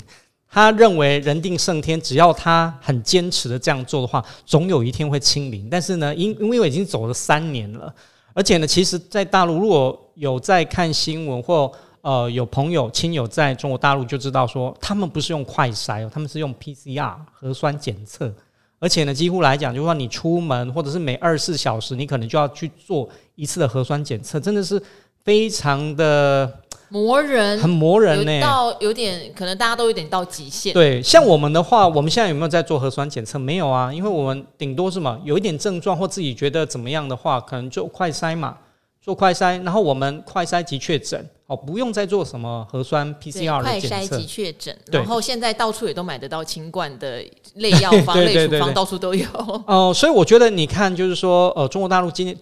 [0.54, 5.70] 他认为人定胜天，只要他很坚持的这样做的话，总有一天会清零。
[5.70, 7.96] 但是呢，因因为我已经走了三年了，
[8.34, 18.30] 而且呢，其实，在大陆如果有在看新闻或呃有朋友亲友在中国大陆，就知道说他们不是用快筛哦，他们是用 PCR 核酸检测，
[18.78, 24.84] 而且呢，几乎来讲，就是说你出门或者是每二十四小时，你可能就要去做一次的核酸检测，真的是
[25.24, 26.61] 非常的。
[26.91, 30.73] 磨人，很磨人呢，到有点可能大家都有点到极限。
[30.73, 33.39] 对，像我们的话，我们现在有没有在做核酸检测？
[33.39, 38.58] 没有啊，因为我们顶多是嘛，有一点症状或自己觉得怎么样的话，可能就快筛嘛，
[39.01, 43.88] 做快筛，然后我们快筛即确诊，哦，不用再做什么核酸 PCR 的检测。
[43.88, 47.23] 快筛即确诊，然后现在到处也都买得到清冠的
[47.56, 49.25] 类药方、类处方，到处都有。
[49.34, 52.38] 哦、呃，所以我觉得你看，就是说，呃，中国大陆今年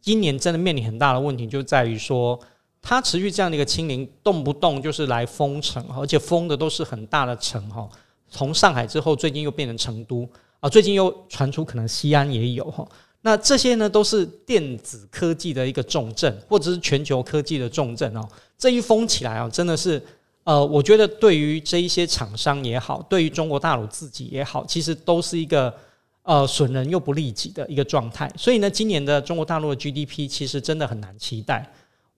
[0.00, 2.40] 今年真的面临很大的问题，就在于说。
[2.82, 7.88] 它持续这样的一个清零，动不动就是来封城，而且封的都是很大的城哈。
[8.28, 10.28] 从上海之后，最近又变成成都
[10.60, 12.86] 啊，最近又传出可能西安也有哈。
[13.22, 18.26] 那这些呢，都是电子科技的一个重镇，或者是全球科技的重镇哦。
[18.56, 20.02] 这一封起来啊，真的是
[20.44, 25.72] 呃，我觉得对于这一些厂商也好，对于中国大陆自己也好，其实都是一个
[26.22, 28.32] 呃损人又不利己的一个状态。
[28.38, 31.70] 所以呢，今年的中国大陆的 GDP 其实真的很难期待。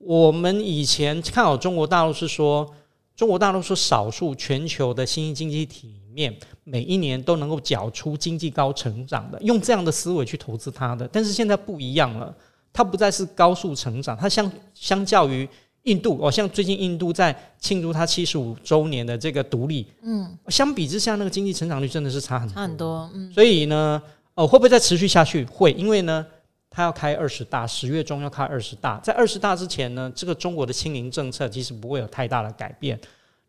[0.04, 2.68] 我们以前看好中国大陆是说，
[3.14, 11.08] 中国大陆是少数全球的新兴经济体里面，每一年都能够缴出经济高成长的，用这样的思维去投资它的。
[11.12, 12.34] 但是现在不一样了，
[12.72, 15.48] 它不再是高速成长，它相相较于
[15.84, 23.32] 印度，哦，像最近印度在庆祝它七十五周年的这个独立，嗯，相比之下，那个经济成长率真的是差很多，差很多，嗯。
[23.32, 24.02] 所以呢，
[24.34, 25.44] 哦，会不会再持续下去？
[25.44, 26.26] 会，因为呢。
[26.74, 28.98] 他要开二十大，十月中要开二十大。
[29.00, 32.98] 在二十大之前呢，这个中国的清零政策其实不会有太大的改变。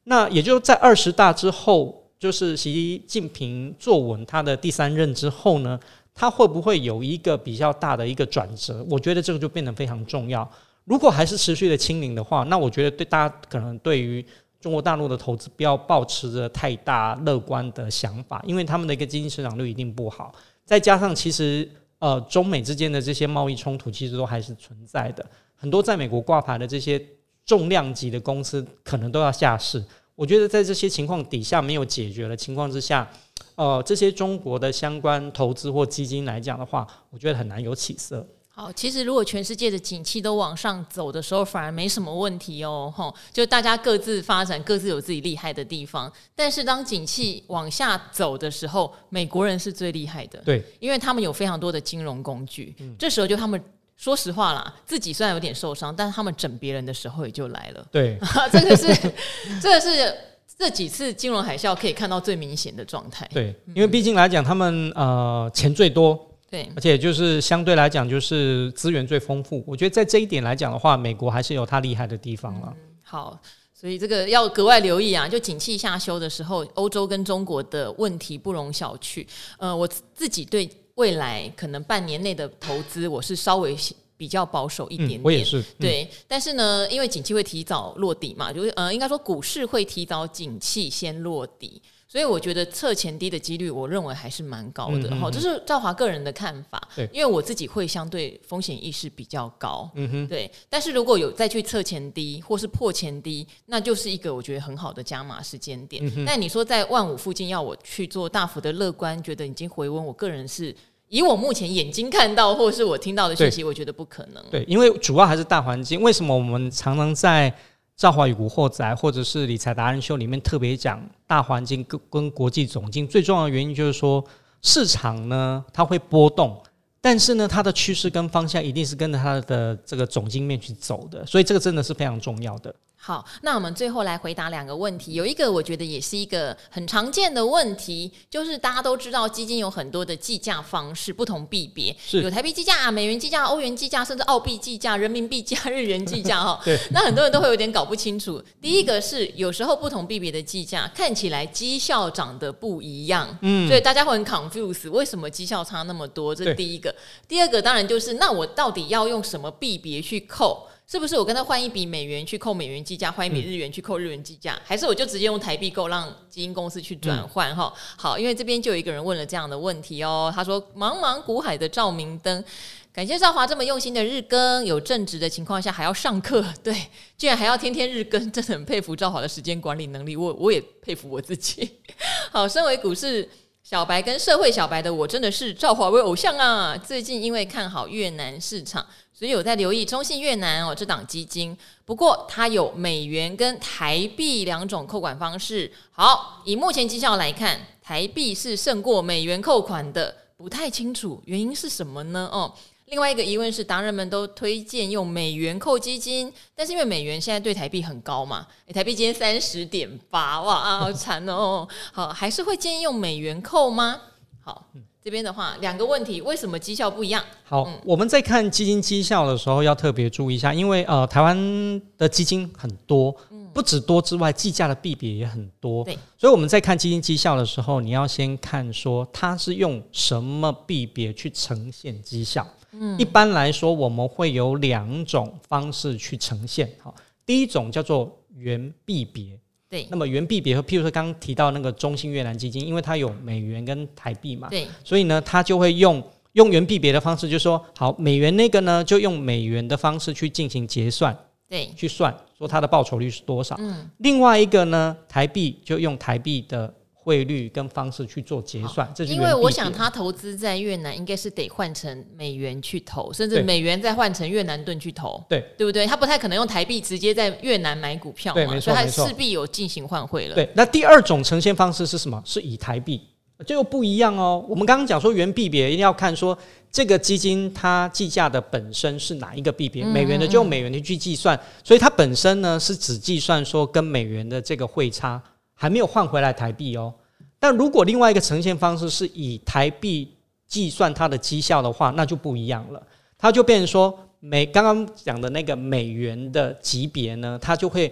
[0.03, 5.79] 那也就在二十大之后，就是习近平坐稳他的第三任之后呢，
[6.13, 8.85] 他会不会有一个比较大的一个转折？
[8.89, 10.45] 我觉得这个就变得非常重要。
[10.83, 14.25] 如果还是持续的清零的话，那我觉得对大家可能对于
[14.59, 20.35] 中国大陆的投资不要抱持着太大乐观的想法，因为他们的一个经济成长率一定不好。
[20.65, 21.69] 再加上其实。
[22.03, 27.01] 呃，中美之间的这些贸易冲突其实都还是存在的，很多在美国挂牌的这些
[27.45, 29.81] 重量级的公司可能都要下市。
[30.13, 33.09] 我觉得在这些情况底下没有解决的情况之下，
[33.55, 38.27] 呃，这些中国的相关投资或基金来讲的话，我觉得很难有起色。
[38.55, 46.11] 好，其实如果全世界的景气都往上走的时候，反而没什么问题哦，吼，就大家各自发展，各自有自己厉害的地方。
[46.35, 52.75] 但是当景气往下走的时候，美国人是最厉害的，对，因为他们有非常多的金融工具。
[52.77, 53.59] 嗯，这时候就他们
[53.97, 57.83] 说实话啦，自己虽然有点受伤，但是他们整别人的时候也就来了。
[57.91, 58.19] 对，
[58.53, 58.85] 这个是，
[59.59, 60.15] 这个是
[60.59, 63.27] 这几次金融海啸可以看到最明显的状态。
[63.33, 66.29] 对，因为毕竟来讲，他们呃钱最多。
[66.53, 69.63] 对，而且就是相对来讲，就是资源最丰富。
[69.65, 72.71] 我觉得在这一点来讲的话，美国还是有它厉害的地方了。
[72.71, 73.41] 嗯，好，
[73.73, 75.27] 所以这个要格外留意啊！
[75.27, 79.25] 就景气下修的时候，欧洲跟中国的问题不容小觑。
[79.57, 83.75] 呃，我自己对未来可能半年内的投资，我是稍微
[84.15, 85.21] 比较保守一点点。
[85.21, 85.59] 嗯，我也是。
[85.79, 91.81] 对，但是呢，因为景气会提早落底嘛，就是呃，应该说股市会提早景气先落底。
[92.13, 95.31] 所以我觉得测前低的几率，我认为还是蛮高的哈。
[95.31, 96.79] 这是赵华个人的看法，
[97.11, 100.47] 因为我自己会相对风险意识比较高，嗯哼，对。
[100.69, 106.03] 但是如果有再去测前低或是破前低，那就是一个我觉得很好的加码时间点。
[106.23, 110.71] 但你说在万五附近要我去做大幅的乐观，觉得已经回温，我个人是
[111.07, 114.45] 以我目前眼睛看到或是我听到的讯息，我觉得不可能。
[114.51, 115.99] 对，因为主要还是大环境。
[115.99, 117.51] 为什么我们常常在？
[117.95, 124.23] 赵华与古惑仔，或者是理财达人秀里面特别讲大环境跟跟国际总经最重要的原因就是说，
[124.61, 126.61] 市场呢它会波动，
[126.99, 132.73] 但是呢它的趋势跟方向一定是跟着它的这个总经面去走的，所以这个真的是非常重要的。
[133.05, 135.11] 好，那我们最后来回答两个问题。
[135.11, 146.57] 有一个我觉得也是一个很常见的问题，就是大家都知道基金有很多的计价方式，不同币别有台币计价、美元计价、欧元计价，甚至澳币计价、人民币价、日元计价哈。
[146.63, 148.41] 对，那很多人都会有点搞不清楚。
[148.61, 156.33] 第一个是有时候不同币别的计价看起来绩效长得不一样，嗯，所以大家会很 confuse，为什么绩效差那么多？
[156.33, 156.95] 这是第一个。
[157.27, 160.69] 第二个当然就是那我到底要用什么币别去扣？
[160.93, 167.55] 是不是我跟他换一笔美元去扣美元计价，换一笔日元去扣日元计价，嗯、还是我就直接用台币购，让基金公司去转换？
[167.55, 172.45] 哈、嗯，好，因为这边就有一个人问了这样的问题哦，他说：“茫茫股海的照明灯，
[172.93, 176.71] 感谢赵华这么用心的日更，有正职的情况下还要上课， 对，
[177.17, 181.67] 居然还要天天日更，真的很佩服赵华的时间管理能力，我我也佩服我自己。
[182.31, 183.27] 好，身为股市
[183.63, 186.77] 小白跟社会小白的我，真的是赵华为偶像啊！
[186.77, 195.71] 最近因为看好越南市场。”所以有在留意中信越南哦，这档基金，不过它有美元跟台币两种扣款方式。
[195.91, 202.27] 好，以目前绩效来看，台币是胜过美元扣款的，不太清楚原因是什么呢？
[202.33, 202.53] 哦，
[202.93, 211.67] 另外一个疑问是，达人们都推荐用美元扣基金，但是因为美元现在对台币很高嘛，欸、台币今天三十点八，哇，好惨哦。
[211.91, 213.99] 好，还是会建议用美元扣吗？
[214.43, 214.67] 好。
[215.03, 217.21] 这边的话，两个问题，为什么绩效不一样？
[217.43, 225.83] 好，嗯、我们在看基金绩效的时候要特别注意一下，因为呃，台湾的基金很多，嗯、不止多之外，计价的币别也很多。
[225.83, 232.47] 对，所以我们在看基金绩效的时候，你要先看说它是用什么币别去呈现绩效。
[232.73, 236.69] 嗯，一般来说，我们会有两种方式去呈现。
[236.81, 236.93] 好，
[237.25, 239.39] 第一种叫做原币别。
[239.69, 251.17] 对，那么原币别和譬如说刚刚提到那个中信越南基金，因为它有美元跟台币嘛，对，所以呢，它就会用用原币别的方式，就是说好美元那个呢，就用美元的方式去进行结算，
[251.49, 253.55] 对，去算说它的报酬率是多少。
[253.57, 256.71] 嗯，另外一个呢，台币就用台币的
[257.03, 258.89] 汇率跟方式去做结算。
[258.95, 265.85] 这是因为我想他投资在越南，应该是得换成美元去投，甚至美元再换成越南盾去投，对对不对？
[265.85, 270.35] 他不太可能用台币直接在越南买股票嘛，所以他势必有进行换汇了。
[270.35, 272.21] 对，那第二种呈现方式是什么？
[272.25, 273.01] 是以台币。
[273.45, 274.45] 这又不一样哦。
[274.47, 276.37] 我们刚刚讲说原币别一定要看说
[276.71, 285.21] 这个基金它计价的本身是哪一个币别，美元的就用美元的去计算，所以它本身呢是只计算说跟美元的这个汇差，
[285.63, 286.93] 还没有换回来台币哦。
[287.39, 290.13] 但如果另外一个呈现方式是以台币
[290.45, 292.83] 计算它的绩效的话，那就不一样了。
[293.17, 297.89] 它就变成说美刚刚讲的那个美元的级别呢，它就会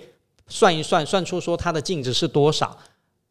[0.47, 2.77] 算一算，算出说它的净值是多少。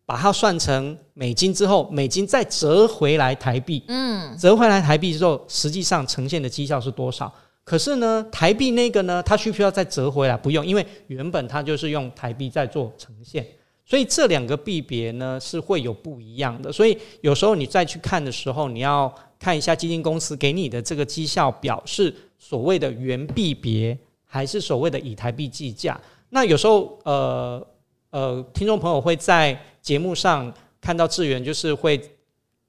[0.07, 7.31] 把它算成美金之后，美金再折回来台币，嗯，折回来台币之后，实际上呈现的绩效是多少？
[7.63, 10.37] 可是呢，台币那个呢，它需不需要再折回来？
[10.37, 13.47] 不用，因为原本它就是用台币在做呈现，
[13.91, 16.71] 所以这两个币别呢是会有不一样的。
[16.71, 26.01] 所以有时候你再去看的时候，你要看一下基金公司给你的这个绩效表是所谓的原币别，还是所谓的以台币计价？
[26.29, 27.67] 那有时候，呃。
[28.13, 32.01] 呃，听众朋友会在节目上看到智原，就是会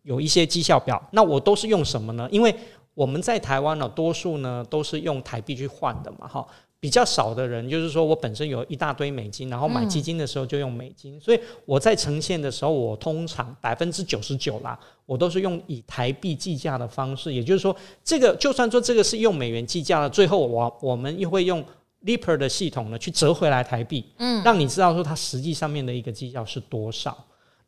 [0.04, 1.02] 有一些绩效表。
[1.14, 2.30] 那我都是用什么呢？
[2.32, 2.54] 因为
[2.94, 6.48] 我们在台湾呢，多数呢都是用台币去换的嘛，哈。
[6.82, 11.17] 比较少的人就是说我本身有一大堆美金，然后买基金的时候就用美金。
[11.22, 17.34] 所以我在呈现的时候，我通常百分之九十九啦，我都是用以台币计价的方式。
[17.34, 21.63] 也就是说，这个就算说这个是用美元计价了，最后我我们又会用。
[22.04, 27.15] Lipper 的系统呢，去折回来台币，嗯，让你知道说它实际上面的一个绩效是多少。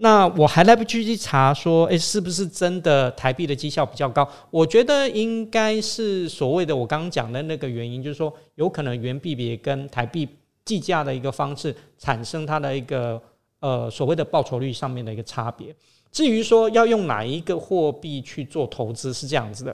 [0.04, 4.28] 那我还来不及去查说，诶、是不是真的台币的绩效比较高？
[4.52, 10.28] 我觉得应该是所谓的我刚刚讲的那个原因，就是说有可能元币别跟台币
[10.66, 13.22] 计价的一个方式产生它的一个
[13.62, 15.74] 呃所谓的报酬率上面的一个差别。
[16.12, 19.74] 至于说要用哪一个货币去做投资，是这样子的。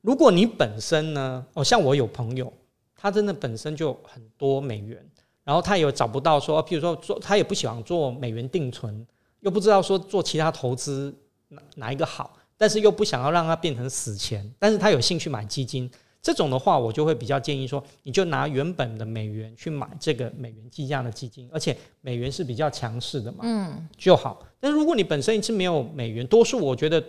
[0.00, 2.52] 如果你本身呢，哦，像我有朋友。
[2.94, 5.04] 他真的本身就很多美元，
[5.44, 9.06] 然后他也找不到说，譬如说做，他也不喜欢做美元定存，
[9.40, 11.14] 又不知道说做其他投资
[11.48, 15.90] 哪哪一个好，但是又不想要让它变成死钱，但是他有兴趣买基金，
[16.22, 24.40] 这种的话，我就会比较建议说，你就拿原本的美元去买这个美元计价的基金，而且美元是比较强势的嘛，嗯，就好。
[24.60, 27.02] 但如果你本身一直没有美元，多数我觉得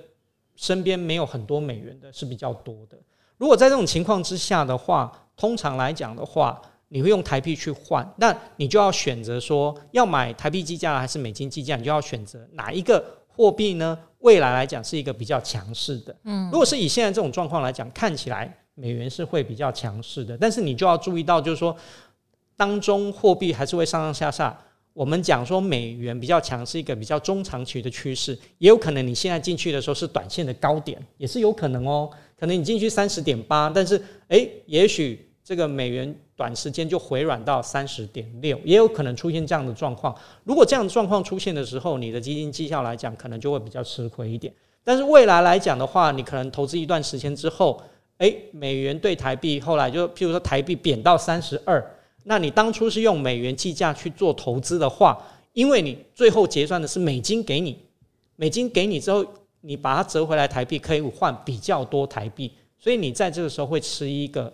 [0.55, 2.97] 身边没有很多美元的是比较多的。
[3.37, 6.59] 如果在这种情况之下的话，通常来讲的话，
[6.93, 13.97] 你会用台币去换，那你就要选择说要买台币计价还是美金计价，你就要选择哪一个货币呢？
[14.19, 16.15] 未来来讲是一个比较强势的。
[16.25, 21.75] 嗯，如果是以现在这种状况来讲，看起来美元是会比较强势的，但是你就要注意到，就是说
[22.55, 24.55] 当中货币还是会上上下下。
[24.93, 32.07] 我们讲说美元比较强是一个比较中长期的趋势，也有可能你现在进去的时候是短线的高点，也是有可能哦。
[32.39, 40.15] 可能你进去三十点八，但是诶，也许这个美元短时间就回软到三十点六，也有可能出现这样的状况。
[40.43, 44.53] 如果这样的状况出现的时候，你的基金绩效来讲，可能就会比较吃亏一点。
[44.83, 47.81] 但是未来来讲的话，你可能投资一段时间之后，
[48.17, 51.83] 诶，美元对台币后来就譬如说台币贬到三十二。
[52.25, 55.21] 那你当初是用美元计价去做投资的话，
[55.53, 57.77] 因为你最后结算的是美金给你，
[58.35, 59.25] 美金给你之后，
[59.61, 64.51] 你把它折回来台币可以换比较多台币，所以你在这个时候会吃一个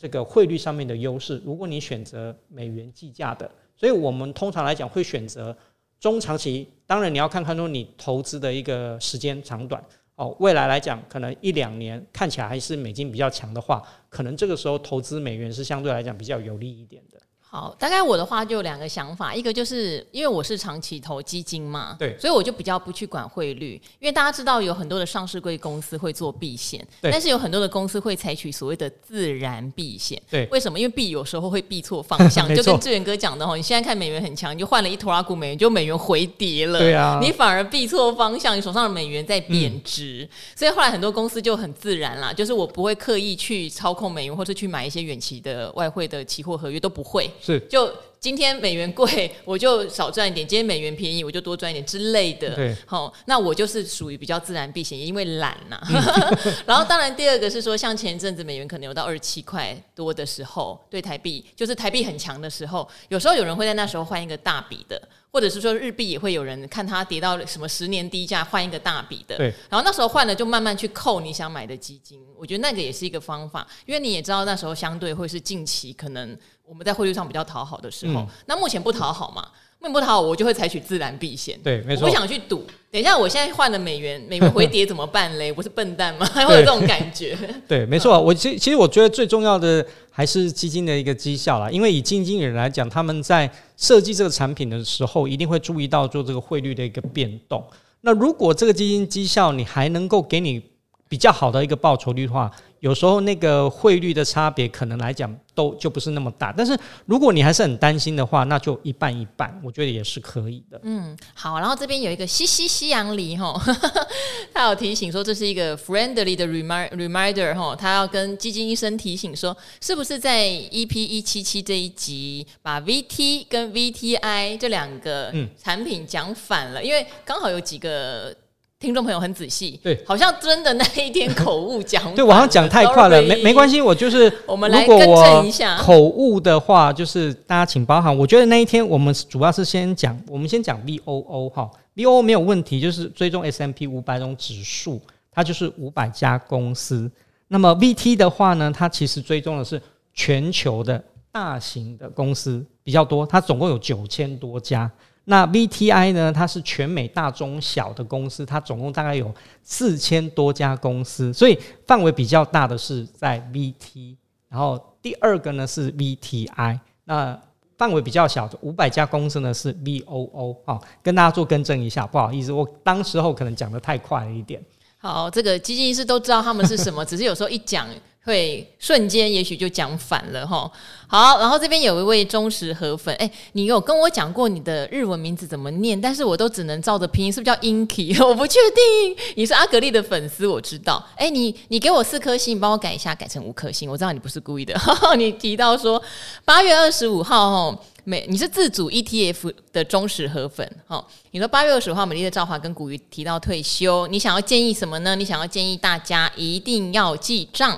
[0.00, 1.42] 这个汇率上面的优势。
[1.44, 5.54] 如果你选择美元计价的，所以我们通常来讲会选择
[5.98, 9.84] 中长期，当然你要看看说你投资的一个时间长短。
[10.14, 17.20] 哦，未来来讲，可能一两年看起来还是美金比较强的话，可能这个时候投资美元是相对来讲比较有利一点的。
[17.52, 30.78] 好，大概我的话就有两个想法，一个就是因为我是长期投基金嘛，对，所以我就比较不去管汇率，因为大家知道有很多的上市贵公司会做避险，对，但是有很多的公司会采取所谓的自然避险，对，为什么？
[30.78, 47.92] 因为避有时候会避错方向， 就跟志远哥讲的哦，你现在看美元很强，你就换了一拖拉股美元，就美元回跌了，对啊，你反而避错方向，你手上的美元在贬值，嗯，所以后来很多公司就很自然啦，就是我不会刻意去操控美元，或是去买一些远期的外汇的期货合约，都不会，是就。
[48.20, 52.54] 今天美元贵，我就少赚一点；今天美元便宜，我就多赚一点之类的。
[52.54, 55.88] 对，好，那我就是属于比较自然避险，因为懒呐、啊。
[56.66, 65.00] 然后，当然第二个是说，像前一阵子美元可能有到二十七块多的时候，对台币就是台币很强的时候，有时候有人会在那时候换一个大笔的。
[65.32, 76.36] 或者是说日币也会有人看它跌到什么十年低价换一个大笔的，对，然后那时候换了就慢慢去扣你想买的基金，我觉得那个也是一个方法，因为你也知道那时候相对会是近期可能
[76.70, 79.44] 我们在汇率上比较讨好的时候，嗯、那目前不讨好嘛，
[79.80, 81.58] 目前不讨好，我就会采取自然避险。
[81.64, 82.04] 对，没错。
[82.04, 82.64] 我不想去赌。
[82.92, 85.52] 等一下，我现在换了美元，美元回跌怎么办嘞？
[85.58, 86.24] 我是笨蛋吗？
[86.32, 87.36] 还会有这种感觉？
[87.66, 88.20] 对，没错。
[88.20, 97.60] 我其其实我觉得最重要的还是基金的一个绩效啦，因为以基金经理人来讲，他们在设计这个产品的时候，一定会注意到做这个汇率的一个变动。
[98.02, 100.62] 那如果这个基金绩效你还能够给你
[101.10, 102.48] 比较好的一个报酬率的话，
[102.78, 110.80] 有时候那个汇率的差别可能来讲都就不是那么大，但是如果你还是很担心的话，那就一半一半，我觉得也是可以的。
[110.84, 113.60] 嗯，好，然后这边有一个西西西洋梨哈，
[114.54, 128.32] 他有提醒说这是一个 friendly 的 reminder 哈，他要跟基金医生提醒说，是不是在 EP 一七七这一集把 VT 跟 VTI 这两个产品讲反了，嗯、因为刚好有几个。
[128.80, 138.16] 听众朋友很仔细，对，好像真的那一天口误讲，对，我好像讲太快了，没没关系，我就是我们来更正一下口误的话，就是大家请包涵。
[138.16, 144.98] 我觉得那一天我们主要是先讲，我们先讲 VOO 哈，VOO 没有问题，就是追踪 S M P 五百种指数，
[145.30, 147.10] 它就是五百家公司。
[147.48, 149.78] 那么 VT 的话呢，它其实追踪的是
[150.14, 154.90] 全球的大型的公司比较多，它总共有九千多家。
[155.24, 156.32] 那 VTI 呢？
[156.32, 161.56] 它是全美大中小的公司，它总共大概有四千多家公司，所以
[161.86, 164.16] 范围比较大的是在 VT，
[164.48, 167.38] 然后第二个呢是 VTI，那
[167.78, 174.60] 范围比较小的五百家公司呢是 VOO 啊，跟大家做更正一下，不好意思，我当时候可能讲的太快了一点。
[174.98, 177.86] 好，这个基金医师都知道他们是什么， 只是有时候一讲。
[178.24, 180.70] 会瞬间也许就讲反了哈。
[181.06, 188.24] 好，然后这边有一位忠实河粉，哎，你有跟我讲过你的日文名字怎么念，但是我都只能照着拼音，是不是叫 Inky？
[188.24, 189.16] 我不确定。
[189.34, 191.04] 你是阿格丽的粉丝，我知道。
[191.16, 193.90] 哎，你你给我四颗星，你帮我改一下，改成五颗星。
[193.90, 194.78] 我知道你不是故意的。
[194.78, 196.00] 呵呵，你提到说
[196.44, 201.04] 八月二十五号哈，美你是自主 ETF 的忠实河粉哈。
[201.32, 205.16] 你说八月二十五号，美丽的赵华跟古鱼提到退休，你想要建议什么呢？
[205.16, 207.76] 你想要建议大家一定要记账。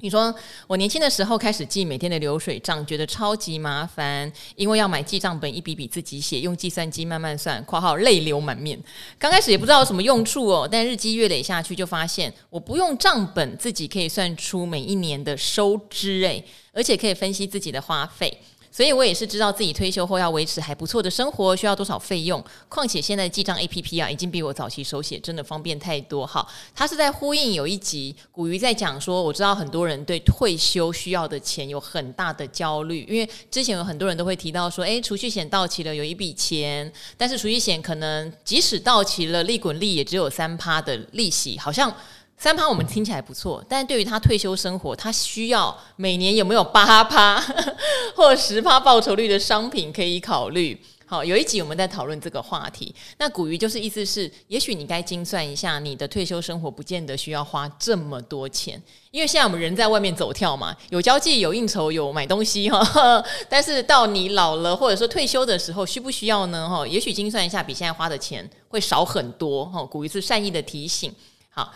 [0.00, 0.32] 你说
[0.68, 8.78] 我年轻的时候开始记每天的流水账，觉得超级麻烦，因为要买记账本，一笔笔自己写，用计算机慢慢算（括号泪流满面）。
[9.18, 18.40] 刚开始也不知道有什么用处哦，但日积月累下去，就发现我不用账本，自己可以算出每一年的收支，诶，而且可以分析自己的花费。
[18.70, 22.42] 所以我也是知道自己退休后要维持还不错的生活，需要多少费用。
[22.68, 26.26] 况且现在记账 APP 啊，已经比我早期手写真的方便太多。
[26.26, 41.92] 好，他是在呼应有一集古鱼在讲说，我知道很多人对退休需要的钱有很大的焦虑，因为之前有很多人都会提到说，诶，储蓄险到期了有一笔钱，但是储蓄险可能即使到期了，利滚利也只有三趴的利息，好像。
[42.38, 47.44] 三趴我们听起来不错，但是对于他退休生活，他需要每年有没有八趴
[48.14, 50.80] 或十趴报酬率的商品可以考虑？
[51.04, 52.94] 好，有一集我们在讨论这个话题。
[53.16, 58.80] 那古鱼就是意思是，也许你该精算一下，你的退休生活不见得需要花这么多钱，
[59.10, 63.24] 因为现在我们人在外面走跳嘛，有交际、有应酬、有买东西哈。
[63.48, 66.68] 但是到你老了或者说退休的时候，需不需要呢？
[66.68, 69.64] 哈，也许精算一下，比现在花的钱会少很多。
[69.64, 71.12] 哈，古鱼是善意的提醒。
[71.50, 71.72] 好。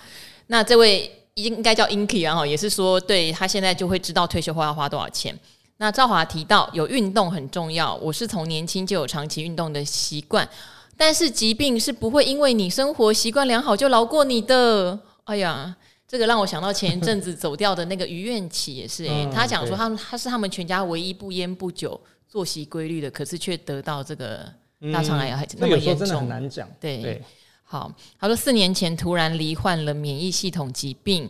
[0.46, 5.38] 那这位应该叫 Inky 啊，哈，也是说，对他现在就会知道退休后要花多少钱。
[5.78, 10.48] 那赵华提到有运动很重要，我是从年轻就有长期运动的习惯，
[10.96, 14.98] 但是疾病是不会因为你生活习惯良好就饶过你的。
[15.24, 15.74] 哎呀，
[16.06, 24.46] 这个让我想到前一阵子走掉的那个于愿起也是，哎，他讲说他他是他们全家唯一不烟不酒、作息规律的，可是却得到这个
[24.92, 27.00] 大肠癌还那么严重，很难讲，对。
[27.00, 27.22] 对
[27.72, 31.26] 好，他说四年前突然罹患了免疫系统疾病，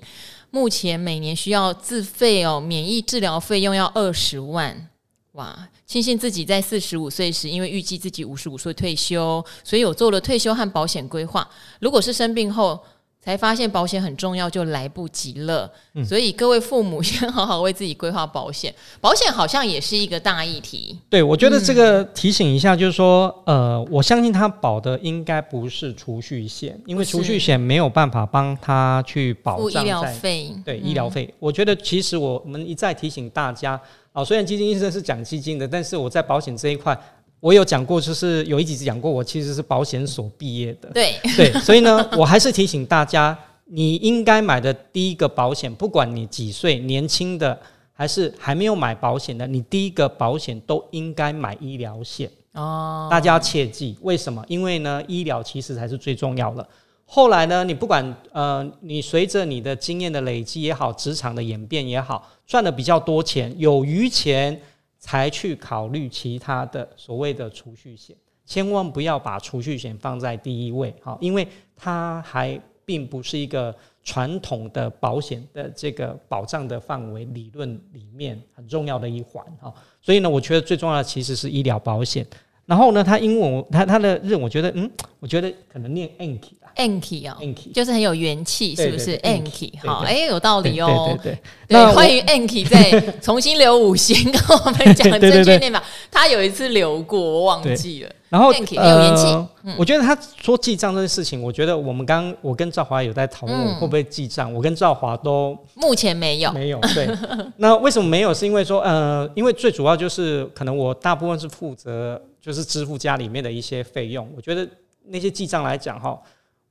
[0.51, 4.89] 目前每年需要自费哦，免疫治疗费用要二十万，
[5.35, 5.69] 哇！
[5.87, 11.49] 庆幸自己在四十五岁时，因为预计自己五十五岁退休，所以有做了退休和保险规划。
[11.79, 12.83] 如果是生病后，
[13.25, 15.71] 才发现保险很重要，就来不及了。
[15.95, 18.75] 嗯、所以各位父母 先好好为自己规划保险。
[19.01, 20.99] 保险好像也是一个大议题。
[21.09, 30.53] 对，我觉得这个提醒一下，就是说，嗯、呃，我相信他保的应该不是储蓄险，因为储蓄险没有办法帮他去保障医疗费。
[30.65, 31.27] 对，医疗费。
[31.29, 33.81] 嗯、我觉得其实我们一再提醒大家
[34.13, 36.99] 啊，虽然基金医生是讲基金的，但是我在保险这一块。
[37.43, 40.89] 我有讲过，就是有一集讲过，我其实是保险所毕业的。
[40.91, 47.59] 对 对，所以呢，我还是提醒大家，你应该买的第一个保险，不管你几岁，年轻的
[47.93, 53.09] 还是还没有买保险的，你第一个保险都应该买医疗险哦。
[53.11, 54.45] 大家切记，为什么？
[54.47, 56.65] 因为呢，医疗其实才是最重要的。
[57.05, 64.61] 后来呢，你不管呃，你随着你的经验的累积也好，职场的演变也好，赚的比较多钱，有余钱。
[65.03, 68.17] 才去考虑其他的所谓的储蓄险。
[68.47, 73.75] 千万不要把储蓄险放在第一位，哈，因为它还并不是一个
[74.05, 79.75] 传统的保险的这个保障的范围理论里面很重要的一环，哈。
[80.01, 82.25] 所以呢，我觉得最重要的其实是医疗保险。
[82.65, 84.89] 然后呢，它英文，它它的日，我觉得，嗯，
[85.19, 91.17] 我觉得可能念 Anki，Anki 哦，Anki 就是很有元气，是不是？Anki 好，哎，有道理哦。
[91.23, 95.83] 对对对，欢迎 Anki 再重新留五星 跟我们讲正确念法。
[96.11, 98.11] 他有一次留过，我忘记了。
[98.29, 106.81] 然后呃，我觉得他说记账这件事情，我觉得我们刚我跟赵华有在讨论会不会记账，我跟赵华都目前没有，没有。
[106.95, 107.09] 对，
[107.59, 108.33] 那为什么没有？
[108.33, 112.21] 是因为说，呃，因为最主要就是可能我大部分是负责。
[112.43, 114.69] 就是支付家里面的一些费用，我觉得
[115.05, 116.21] 那些记账来讲哈，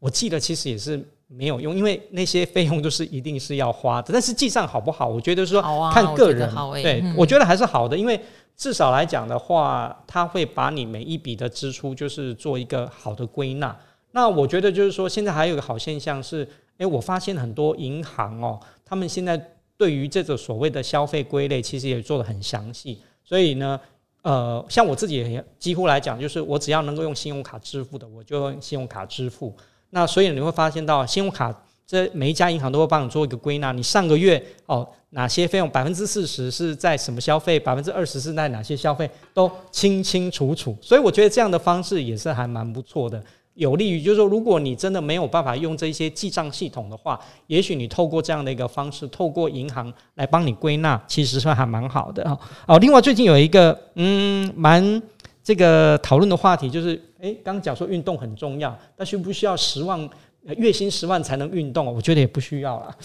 [0.01, 4.11] 我记得其实也是没有用，因为那些费用都是一定是要花的。
[4.11, 5.07] 但是记账好不好？
[5.07, 5.61] 我觉得说
[5.93, 8.19] 看个人，对，我觉得还是好的，因为
[8.57, 13.77] 至少来讲的话，他会把你每一笔的支出就是做一个好的归纳。
[14.13, 19.39] 那我觉得就是说，现在还有一个好现象是，诶，我发现很多银行哦，他们现在
[19.77, 23.79] 对于这个所谓的消费归类，其实也做得很详细，所以呢。
[24.23, 29.51] 呃，像我自己也几乎来讲，就是我只要能够用信用卡支付的，我就用信用卡支付。
[29.91, 31.53] 那所以你会发现到，信用卡
[31.85, 40.77] 这每一家银行都会帮你做一个归纳，你上个月哦哪些费用百分之四十是在什么消费，百分之二十是在哪些消费，都清清楚楚。
[40.81, 43.21] 所以我觉得这样的方式也是还蛮不错的。
[43.55, 52.23] 有利于，就是说，如果你真的没有办法用这些记账系统的话，也许你透过这样的一个方式，透过银行来帮你归纳，其实算还蛮好的
[52.65, 52.79] 哦。
[52.79, 55.03] 另外最近有一个嗯蛮
[55.43, 60.09] 这个讨论的话题，就是哎，刚刚讲说运动很重要，但需不需要十万
[60.57, 61.85] 月薪十万才能运动？
[61.85, 62.95] 我觉得也不需要啦。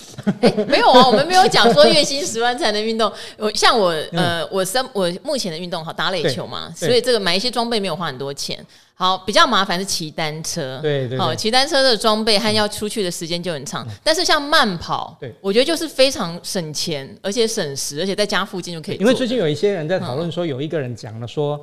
[0.41, 3.13] 诶，没有啊， 我们没有讲说月薪十万才能运动。
[3.37, 8.59] 我像我呃，我生我目前的运动好打垒球嘛，所以这个买一些装备没有花很多钱。
[8.99, 11.19] 好，比较麻烦是骑单车，对对，对。
[11.19, 13.87] 好，骑单车的装备和要出去的时间就很长。
[13.87, 18.97] 嗯、但是像慢跑，对，我觉得就是非常省钱，而且省时，而且在家附近就可以。
[18.97, 21.61] 因为最近有一些人在讨论说，有一个人讲了说，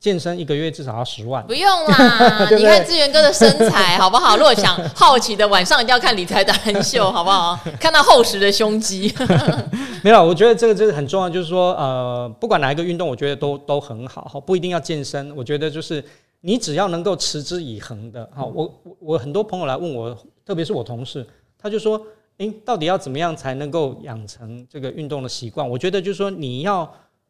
[0.00, 1.46] 健身一个月至少要十万。
[1.46, 4.36] 不用啦， 对对，你看志源哥的身材 好不好？
[4.36, 7.58] 如果想好奇的，晚上一定要看理财达人秀， 好不好？
[7.80, 9.12] 看到厚实的胸肌。
[10.02, 15.34] 没有，我觉得这个真的很重要，就是说，呃，不管哪一个运动，我觉得都都很好，不一定要健身。
[15.36, 16.04] 我觉得就是。
[16.40, 21.26] 你只要能够持之以恒的，好，我我我很多朋友来问我，特别是我同事，
[21.60, 22.00] 他就说，
[22.36, 25.68] 诶，到底要怎么样才能够养成这个运动的习惯？
[25.68, 26.88] 我觉得就是说，你要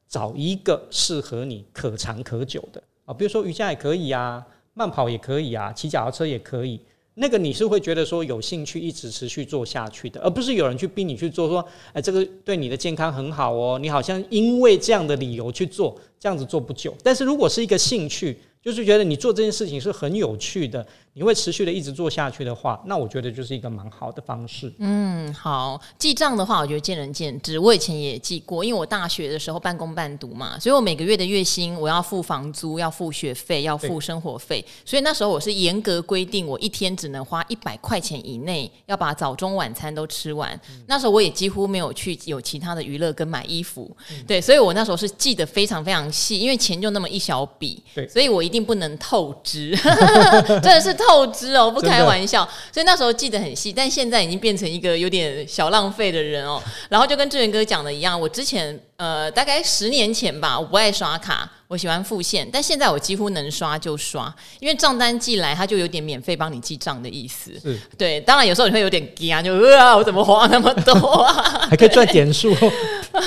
[0.09, 4.45] 找一个适合你可长可久的啊，比如说瑜伽也可以啊，
[4.75, 6.81] 慢跑也可以啊，骑脚踏车也可以。
[7.21, 16.97] 那个你是会觉得说有兴趣一直持续做下去的，而不是有人去逼你去做，说，诶，这个对你的健康很好哦，你好像因为这样的理由去做，这样子做不久。
[17.03, 20.87] 但是如果是一个兴趣，就是觉得你做这件事情是很有趣的，
[21.19, 24.73] 你会持续的一直做下去的话，那我觉得就是一个蛮好的方式。
[24.79, 27.59] 嗯，好，记账的话，我觉得见仁见智。
[27.59, 40.55] 我以前也记过，因为我大学的时候半工半读嘛，所以我每个月的月薪我要付房租，要付学费，要付生活费，所以那时候我是严格规定，我一天只能花一百块钱以内，要把早中晚餐都吃完。
[40.71, 40.85] 嗯。
[40.87, 44.25] 那时候我也几乎没有去有其他的娱乐跟买衣服，嗯。
[44.25, 49.77] 对，所以我那时候是记得非常非常细，因为钱就那么一小笔，对，所以我一定不能透支，
[50.47, 52.49] 真的是透支哦，不开玩笑。
[52.73, 56.63] 所以那时候记得很细，但现在已经变成一个有点小浪费的人哦。
[56.89, 61.51] 然后就跟志源哥讲的一样，我之前呃大概十年前吧，我不爱刷卡。
[61.69, 67.53] 我喜欢付现，但现在我几乎能刷就刷，因为账单寄来，他就有点免费帮你记账的意思。
[67.61, 71.69] 是，对，当然有时候你会有点惊啊，就啊，我怎么花那么多啊？
[71.69, 72.57] 还可以赚点数，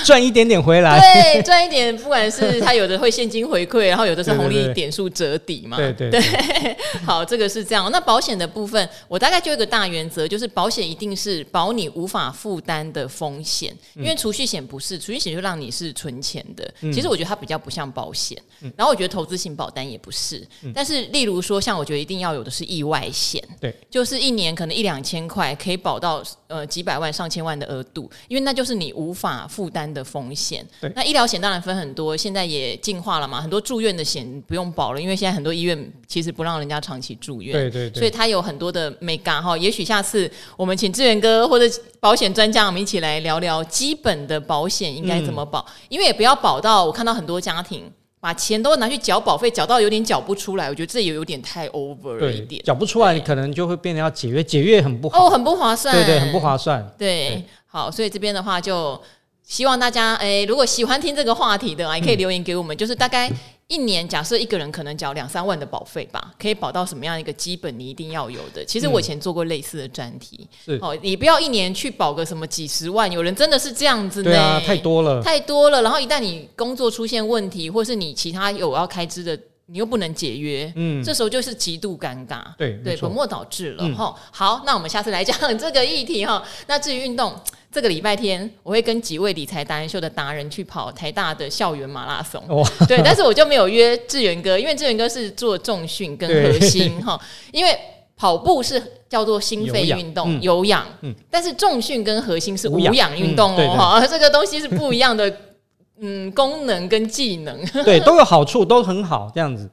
[0.04, 1.00] 赚一点点回来。
[1.00, 5.78] 对，赚一点，不管是他有的会现金回馈，然后有的是红利点数折抵嘛。
[5.78, 6.78] 对对对，对。
[7.06, 7.92] 好，这个是这样。
[7.92, 16.74] 那保险的部分，我大概就一个大原则，就是保险一定是保你无法负担的风险，因为储蓄险不是，储蓄险就让你是存钱的。
[16.94, 18.42] 其实我觉得它比较不像保险。
[18.76, 30.66] 然后我觉得投资型保单也不是，但是例如说像我觉得一定要有的是意外险，对，就是一年可能一两千块可以保到呃几百万上千万的额度，因为那就是你无法负担的风险。
[30.80, 39.58] 对，那医疗险当然分很多，现在也进化了嘛，很多住院的险不用保了，因为现在很多医院其实不让人家长期住院，对对对，所以它有很多的美感哈。
[39.58, 41.66] 也许下次我们请志源哥或者
[42.00, 47.92] 保险专家，我们一起来聊聊基本的保险应该怎么保，因为也不要保到我看到很多家庭。
[48.22, 52.64] 把钱都拿去缴保费，缴到有点缴不出来，我觉得这也有点太 over 了一点。
[52.64, 55.94] 缴不出来，你可能就会变得要解约，解约很不好，哦，很不划算。
[55.94, 56.82] 对对，很不划算。
[56.98, 59.02] 对，对好，所以这边的话就
[59.44, 63.30] 希望大家诶，如果喜欢听这个话题的啊，也可以留言给我们，嗯、就是大概。
[63.72, 68.66] 一年假设一个人可能缴两三万的保费吧，可以保到什么样一个基本你一定要有的？
[68.66, 74.30] 其实我以前做过类似的专题，嗯哦，你不要一年去保个什么几十万，有人真的是这样子呢？
[74.30, 75.82] 对啊，太多了，太多了。
[75.82, 79.40] 然后一旦你工作出现问题，或是你其他有要开支的，
[79.72, 84.30] 你又不能解约，嗯，这时候就是极度尴尬，对对，本末倒置了哈、嗯。
[84.32, 86.44] 好，那我们下次来讲 这个议题哈。
[86.68, 87.34] 那至于运动。
[87.74, 92.44] 这个礼拜天我会跟几位理财达人秀的达人去跑台大的校园马拉松，
[92.86, 97.18] 对，但是我就没有约志远哥，因为志远哥是做重训跟核心哈，
[97.54, 97.74] 因为
[98.18, 105.34] 跑步是叫做心肺运动有氧，嗯，但是重训跟核心是无氧运动哦，哈、嗯， 这个东西是不一样的，
[106.02, 109.70] 嗯，功能跟技能， 对，都有好处，都很好，这样子。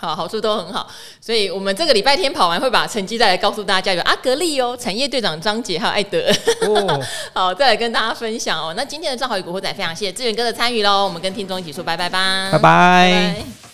[0.00, 0.86] 好，好处都很好，
[1.20, 3.92] 所以我们这个礼拜天跑完会把成绩再来告诉大家。
[3.92, 7.00] 有阿格力哦，产业队长张杰还有艾德，哦、
[7.34, 8.72] 好，再来跟大家分享哦。
[8.76, 12.60] 那今天的正好与古惑仔非常谢谢志远哥的参与喽，我们跟听众一起说拜拜吧，拜拜。
[12.60, 13.67] 拜拜。